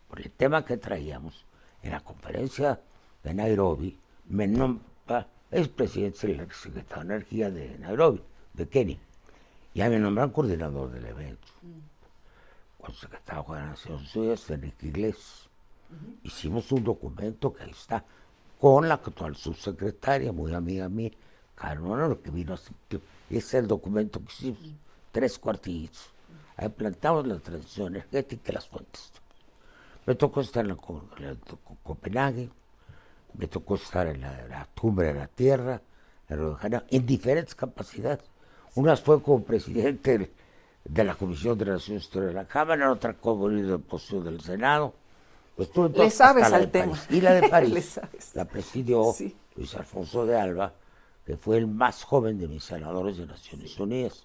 [0.08, 1.44] por el tema que traíamos,
[1.82, 2.80] en la conferencia
[3.22, 3.98] de Nairobi,
[4.28, 8.22] me nombra, es presidente del secretario de Energía de Nairobi,
[8.54, 8.98] de Kenia,
[9.74, 11.48] y me nombran coordinador del evento.
[12.80, 15.48] Con el secretario de Naciones Unidas, Enrique Iglesias.
[16.22, 18.04] Hicimos un documento que ahí está,
[18.60, 21.10] con la actual subsecretaria, muy amiga mía,
[21.54, 24.74] Carmen que vino hace Ese es el documento que hicimos,
[25.10, 26.12] tres cuartillitos.
[26.58, 29.10] Ahí plantamos la transición energética y las fuentes.
[30.04, 30.76] Me tocó estar en,
[31.82, 32.50] Copenhague,
[33.32, 35.80] me tocó estar en la, cumbre de la Tierra,
[36.28, 38.20] en, en diferentes capacidades.
[38.74, 40.30] Unas fue como presidente
[40.84, 44.42] de la Comisión de Relaciones Exteriores de la Cámara, otra como líder de oposición del
[44.42, 44.92] Senado
[45.58, 46.96] pues Le sabes al tema.
[47.10, 48.00] Y la de París
[48.34, 49.12] la presidió
[49.56, 50.72] Luis Alfonso de Alba,
[51.26, 54.24] que fue el más joven de mis senadores de Naciones Unidas.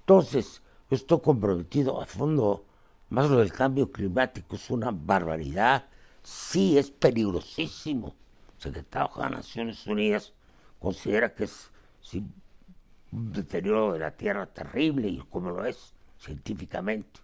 [0.00, 2.64] Entonces, yo estoy comprometido a fondo,
[3.10, 5.86] más lo del cambio climático es una barbaridad,
[6.22, 8.14] sí es peligrosísimo.
[8.56, 10.32] El secretario de Naciones Unidas
[10.78, 11.70] considera que es
[13.12, 17.20] un deterioro de la Tierra terrible y como lo es científicamente,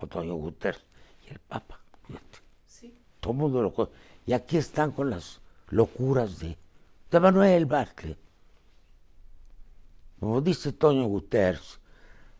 [0.00, 0.82] Antonio Guterres
[1.26, 1.80] y el Papa.
[3.20, 3.90] Todo el mundo lo
[4.26, 6.56] Y aquí están con las locuras de,
[7.10, 8.18] de Manuel Bartlett.
[10.20, 11.80] Como dice Toño Guterres,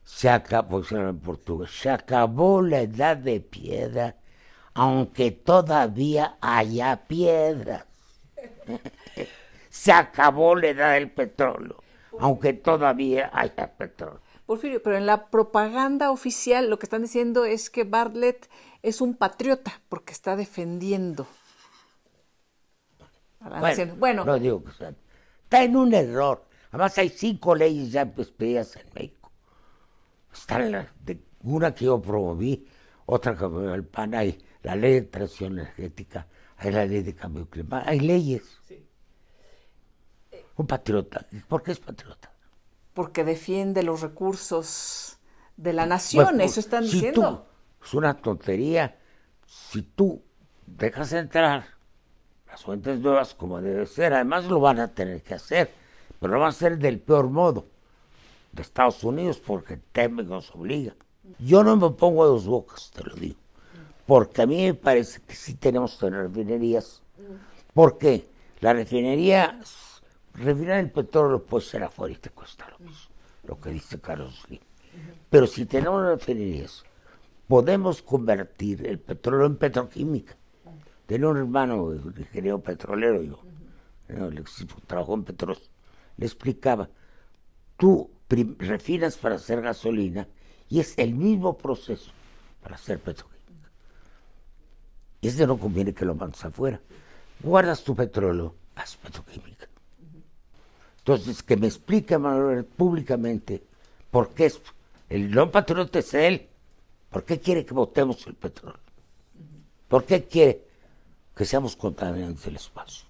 [0.06, 4.16] se acabó, en portugués, se acabó la edad de piedra,
[4.72, 7.84] aunque todavía haya piedras.
[9.68, 11.82] se acabó la edad del petróleo,
[12.18, 14.20] aunque todavía haya petróleo.
[14.46, 18.48] Porfirio, pero en la propaganda oficial lo que están diciendo es que Bartlett
[18.82, 21.26] es un patriota porque está defendiendo
[23.96, 26.44] bueno, No digo que está en un error.
[26.70, 29.15] Además hay cinco leyes ya expedidas en México.
[31.04, 32.66] De, una que yo promoví,
[33.06, 36.26] otra que me el PAN, hay la ley de transición energética,
[36.56, 38.42] hay la ley de cambio climático, hay leyes.
[40.56, 41.26] Un patriota.
[41.48, 42.32] ¿Por qué es patriota?
[42.94, 45.18] Porque defiende los recursos
[45.56, 47.46] de la nación, eso están diciendo.
[47.84, 48.98] es una tontería.
[49.46, 50.22] Si tú
[50.66, 51.76] dejas entrar
[52.46, 54.14] las fuentes nuevas como debe ser.
[54.14, 55.70] Además lo van a tener que hacer,
[56.18, 57.68] pero lo van a hacer del peor modo
[58.56, 60.94] de Estados Unidos porque teme nos obliga.
[61.38, 63.38] Yo no me pongo a dos bocas, te lo digo,
[64.06, 67.02] porque a mí me parece que sí tenemos que tener refinerías.
[67.72, 68.28] porque
[68.60, 69.60] La refinería,
[70.34, 73.10] refinar el petróleo puede ser afuera y te cuesta lo mismo,
[73.44, 74.60] lo que dice Carlos Slim.
[75.28, 76.84] Pero si tenemos refinerías,
[77.46, 80.36] podemos convertir el petróleo en petroquímica
[81.06, 83.38] Tenía un hermano, ingeniero petrolero, yo,
[84.86, 85.70] trabajó en Petros,
[86.16, 86.90] le explicaba,
[87.76, 90.26] tú refinas para hacer gasolina
[90.68, 92.10] y es el mismo proceso
[92.62, 93.70] para hacer petroquímica.
[95.20, 96.80] Y ese no conviene que lo mandes afuera.
[97.40, 99.68] Guardas tu petróleo, haz petroquímica.
[100.98, 103.62] Entonces, que me explique Manuel públicamente
[104.10, 104.60] por qué es,
[105.08, 106.48] el no patriota es él.
[107.10, 108.80] ¿Por qué quiere que votemos el petróleo?
[109.88, 110.66] ¿Por qué quiere
[111.36, 113.06] que seamos contaminantes del espacio.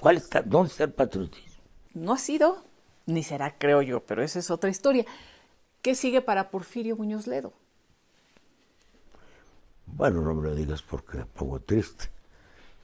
[0.00, 1.62] ¿Cuál está, ¿Dónde está el patriotismo?
[1.94, 2.64] No ha sido,
[3.06, 5.04] ni será, creo yo, pero esa es otra historia.
[5.82, 7.52] ¿Qué sigue para Porfirio Muñoz Ledo?
[9.86, 12.10] Bueno, no me lo digas porque me pongo triste.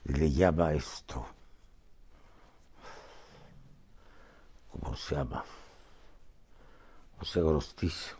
[0.04, 1.26] Le llama esto.
[4.70, 5.44] ¿Cómo se llama?
[7.18, 8.16] José Grostizo.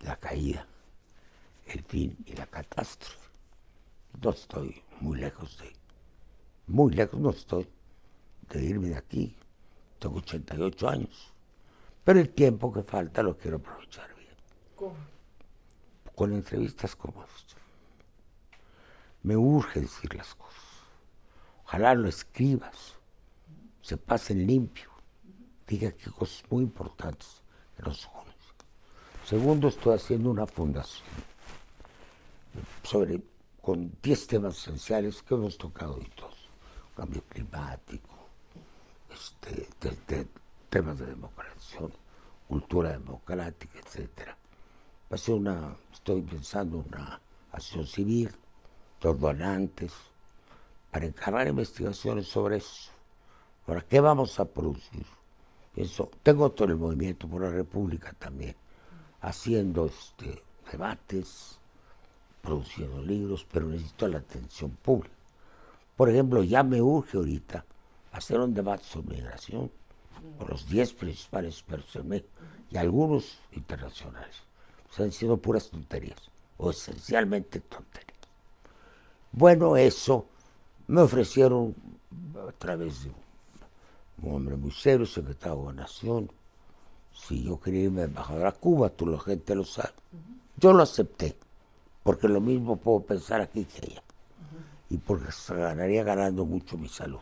[0.00, 0.64] La caída,
[1.66, 3.28] el fin y la catástrofe
[4.22, 5.72] no estoy muy lejos de,
[6.66, 7.68] muy lejos no estoy
[8.50, 9.34] de irme de aquí.
[9.98, 11.32] Tengo 88 años.
[12.04, 14.34] Pero el tiempo que falta lo quiero aprovechar bien.
[14.76, 14.96] ¿Cómo?
[16.14, 17.54] Con entrevistas como esta.
[19.22, 20.62] Me urge decir las cosas.
[21.64, 22.94] Ojalá lo escribas,
[23.82, 24.90] se pasen limpio,
[25.66, 27.42] diga que cosas muy importantes
[27.76, 28.28] que nos unen.
[29.26, 31.06] Segundo, estoy haciendo una fundación
[32.82, 33.20] sobre
[33.60, 36.48] con 10 temas esenciales que hemos tocado hoy todos.
[36.96, 38.17] Cambio climático,
[39.12, 39.68] este,
[40.68, 41.80] temas de democracia,
[42.46, 44.28] cultura democrática, etc.
[45.10, 47.20] Va a ser una, estoy pensando una
[47.52, 48.30] acción civil,
[49.00, 49.92] dos donantes,
[50.90, 52.90] para encargar investigaciones sobre eso.
[53.66, 55.06] Ahora, ¿qué vamos a producir?
[55.76, 58.56] Eso, tengo todo el movimiento por la República también,
[59.20, 61.58] haciendo este, debates,
[62.42, 65.14] produciendo libros, pero necesito la atención pública.
[65.96, 67.64] Por ejemplo, ya me urge ahorita
[68.12, 69.70] hacer un debate sobre migración
[70.38, 72.28] con los 10 principales expertos en México
[72.70, 74.36] y algunos internacionales.
[74.90, 76.18] Se han sido puras tonterías,
[76.56, 78.18] o esencialmente tonterías.
[79.32, 80.26] Bueno, eso
[80.86, 81.74] me ofrecieron
[82.48, 83.12] a través de
[84.22, 86.30] un hombre muy serio, secretario de Nación,
[87.12, 89.92] si yo quería irme embajador a Cuba, tú la gente lo sabe.
[90.56, 91.36] Yo lo acepté
[92.02, 94.02] porque lo mismo puedo pensar aquí que allá.
[94.88, 97.20] Y porque se ganaría ganando mucho mi salud.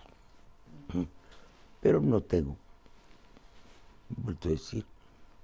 [1.81, 2.57] Pero no tengo.
[4.09, 4.85] Vuelto a decir,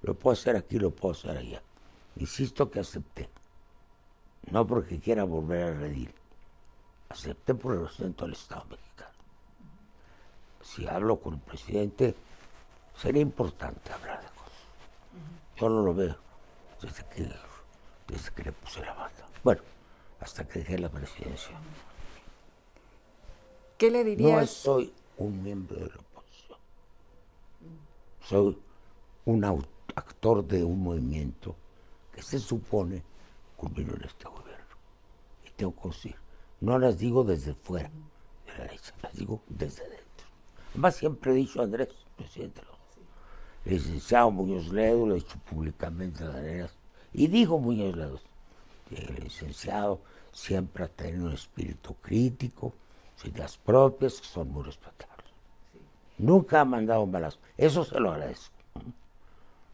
[0.01, 1.61] lo puedo hacer aquí, lo puedo hacer allá.
[2.17, 3.29] Insisto que acepté.
[4.51, 6.13] No porque quiera volver a redir.
[7.09, 9.13] Acepté por el represento del Estado mexicano.
[10.61, 12.15] Si hablo con el presidente,
[12.95, 14.53] sería importante hablar de cosas.
[15.57, 16.17] Yo no lo veo
[16.81, 17.29] desde que,
[18.07, 19.27] desde que le puse la banda.
[19.43, 19.61] Bueno,
[20.19, 21.57] hasta que dejé la presidencia.
[23.77, 24.41] ¿Qué le dirías?
[24.41, 26.12] No soy un miembro de la.
[28.23, 28.57] Soy
[29.25, 29.43] un
[29.95, 31.55] actor de un movimiento
[32.13, 33.03] que se supone
[33.57, 34.75] culminó en este gobierno.
[35.45, 36.15] Y tengo que decir,
[36.61, 37.89] no las digo desde fuera
[38.45, 40.27] de la derecha, las digo desde dentro.
[40.71, 42.61] Además siempre he dicho Andrés, presidente,
[43.65, 46.69] el licenciado Muñoz Ledo, lo he dicho públicamente a la
[47.13, 48.19] y dijo Muñoz Ledo,
[48.91, 50.01] el licenciado
[50.31, 52.73] siempre ha tenido un espíritu crítico,
[53.23, 55.12] ideas propias que son muy respetables.
[56.23, 57.37] Nunca ha mandado un balazo.
[57.57, 58.55] Eso se lo agradezco.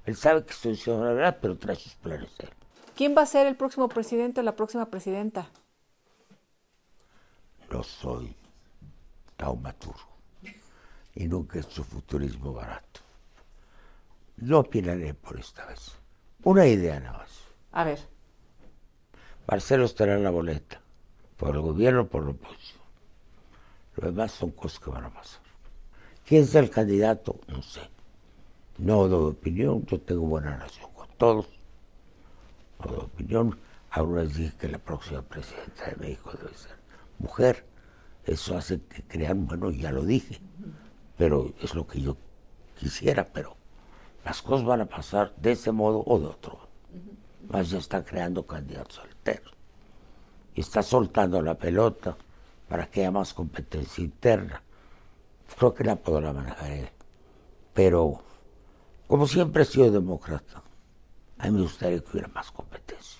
[0.03, 2.49] Él sabe que estoy diciendo la verdad, pero trae sus planes él.
[2.95, 5.51] ¿Quién va a ser el próximo presidente o la próxima presidenta?
[7.69, 8.35] No soy
[9.37, 10.09] taumaturgo
[11.13, 13.01] y nunca he hecho futurismo barato.
[14.37, 15.99] No opinaré por esta vez.
[16.43, 17.43] Una idea nada más.
[17.73, 17.99] A ver.
[19.47, 20.81] Marcelo estará en la boleta,
[21.37, 22.81] por el gobierno, por la oposición.
[23.97, 25.48] Lo demás son cosas que van a pasar.
[26.29, 27.39] ¿Quién es el candidato?
[27.47, 27.81] No sé.
[28.77, 31.47] No doy opinión, yo tengo buena relación con todos.
[32.77, 33.59] No doy opinión.
[33.89, 36.75] Ahora dije que la próxima presidenta de México debe ser
[37.17, 37.65] mujer.
[38.25, 40.39] Eso hace que crean, bueno, ya lo dije,
[41.17, 42.15] pero es lo que yo
[42.77, 43.57] quisiera, pero
[44.23, 46.59] las cosas van a pasar de ese modo o de otro.
[47.49, 49.55] Más ya está creando candidatos solteros.
[50.53, 52.15] Y está soltando la pelota
[52.67, 54.61] para que haya más competencia interna.
[55.57, 56.89] Creo que la podrá manejar él.
[57.73, 58.21] Pero,
[59.07, 60.61] como siempre he sido demócrata,
[61.37, 63.19] a mí me gustaría que hubiera más competencia.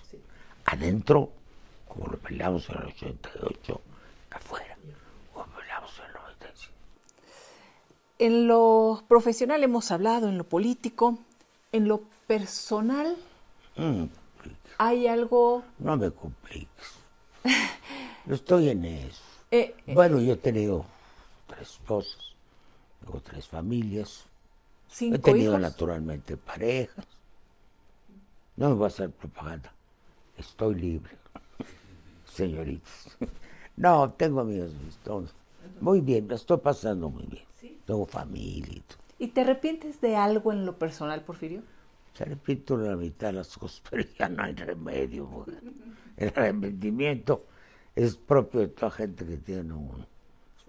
[0.66, 1.30] Adentro,
[1.88, 3.80] como lo peleamos en el 88,
[4.30, 4.76] afuera,
[5.32, 6.74] como peleamos en el 95.
[8.18, 11.18] En lo profesional hemos hablado, en lo político,
[11.72, 13.16] en lo personal,
[13.76, 14.04] Mm,
[14.78, 16.94] ¿hay algo no me compliques.
[18.26, 19.22] No estoy en eso.
[19.52, 20.84] Eh, eh, Bueno, yo he tenido
[21.54, 22.34] tres esposas,
[23.00, 24.24] tengo tres familias,
[25.10, 25.60] he cinco tenido hijos?
[25.60, 27.06] naturalmente parejas.
[28.56, 29.72] No me voy a hacer propaganda.
[30.36, 31.16] Estoy libre,
[32.24, 33.16] señoritas.
[33.76, 34.72] No, tengo amigos
[35.02, 35.34] todos.
[35.80, 37.44] Muy bien, la estoy pasando muy bien.
[37.86, 38.98] Tengo familia y todo.
[39.18, 41.62] ¿Y te arrepientes de algo en lo personal, Porfirio?
[42.12, 45.24] Se repito la mitad de las cosas, pero ya no hay remedio.
[45.26, 45.62] mujer.
[46.16, 47.46] El arrepentimiento
[47.94, 50.06] es propio de toda gente que tiene un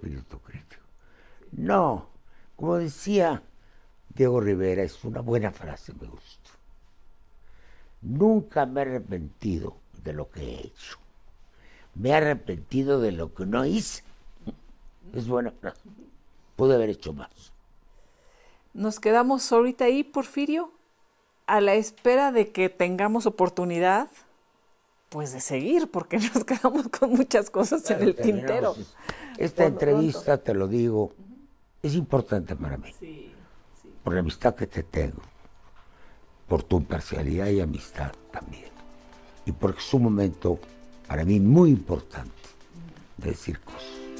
[0.02, 0.82] espíritu crítico.
[1.52, 2.08] No,
[2.56, 3.44] como decía
[4.10, 6.50] Diego Rivera, es una buena frase, me gusta.
[8.02, 10.98] Nunca me he arrepentido de lo que he hecho.
[11.94, 14.04] Me he arrepentido de lo que no hice.
[15.14, 15.82] Es buena frase.
[16.56, 17.54] Pude haber hecho más.
[18.74, 20.72] Nos quedamos ahorita ahí, Porfirio,
[21.46, 24.10] a la espera de que tengamos oportunidad,
[25.12, 28.76] pues de seguir, porque nos quedamos con muchas cosas en el tintero.
[29.38, 31.12] Esta entrevista, te lo digo,
[31.84, 32.94] es importante para mí.
[34.04, 35.22] Por la amistad que te tengo.
[36.48, 38.72] Por tu imparcialidad y amistad también.
[39.46, 40.60] Y porque es un momento
[41.08, 42.32] para mí muy importante
[43.18, 44.11] de decir cosas.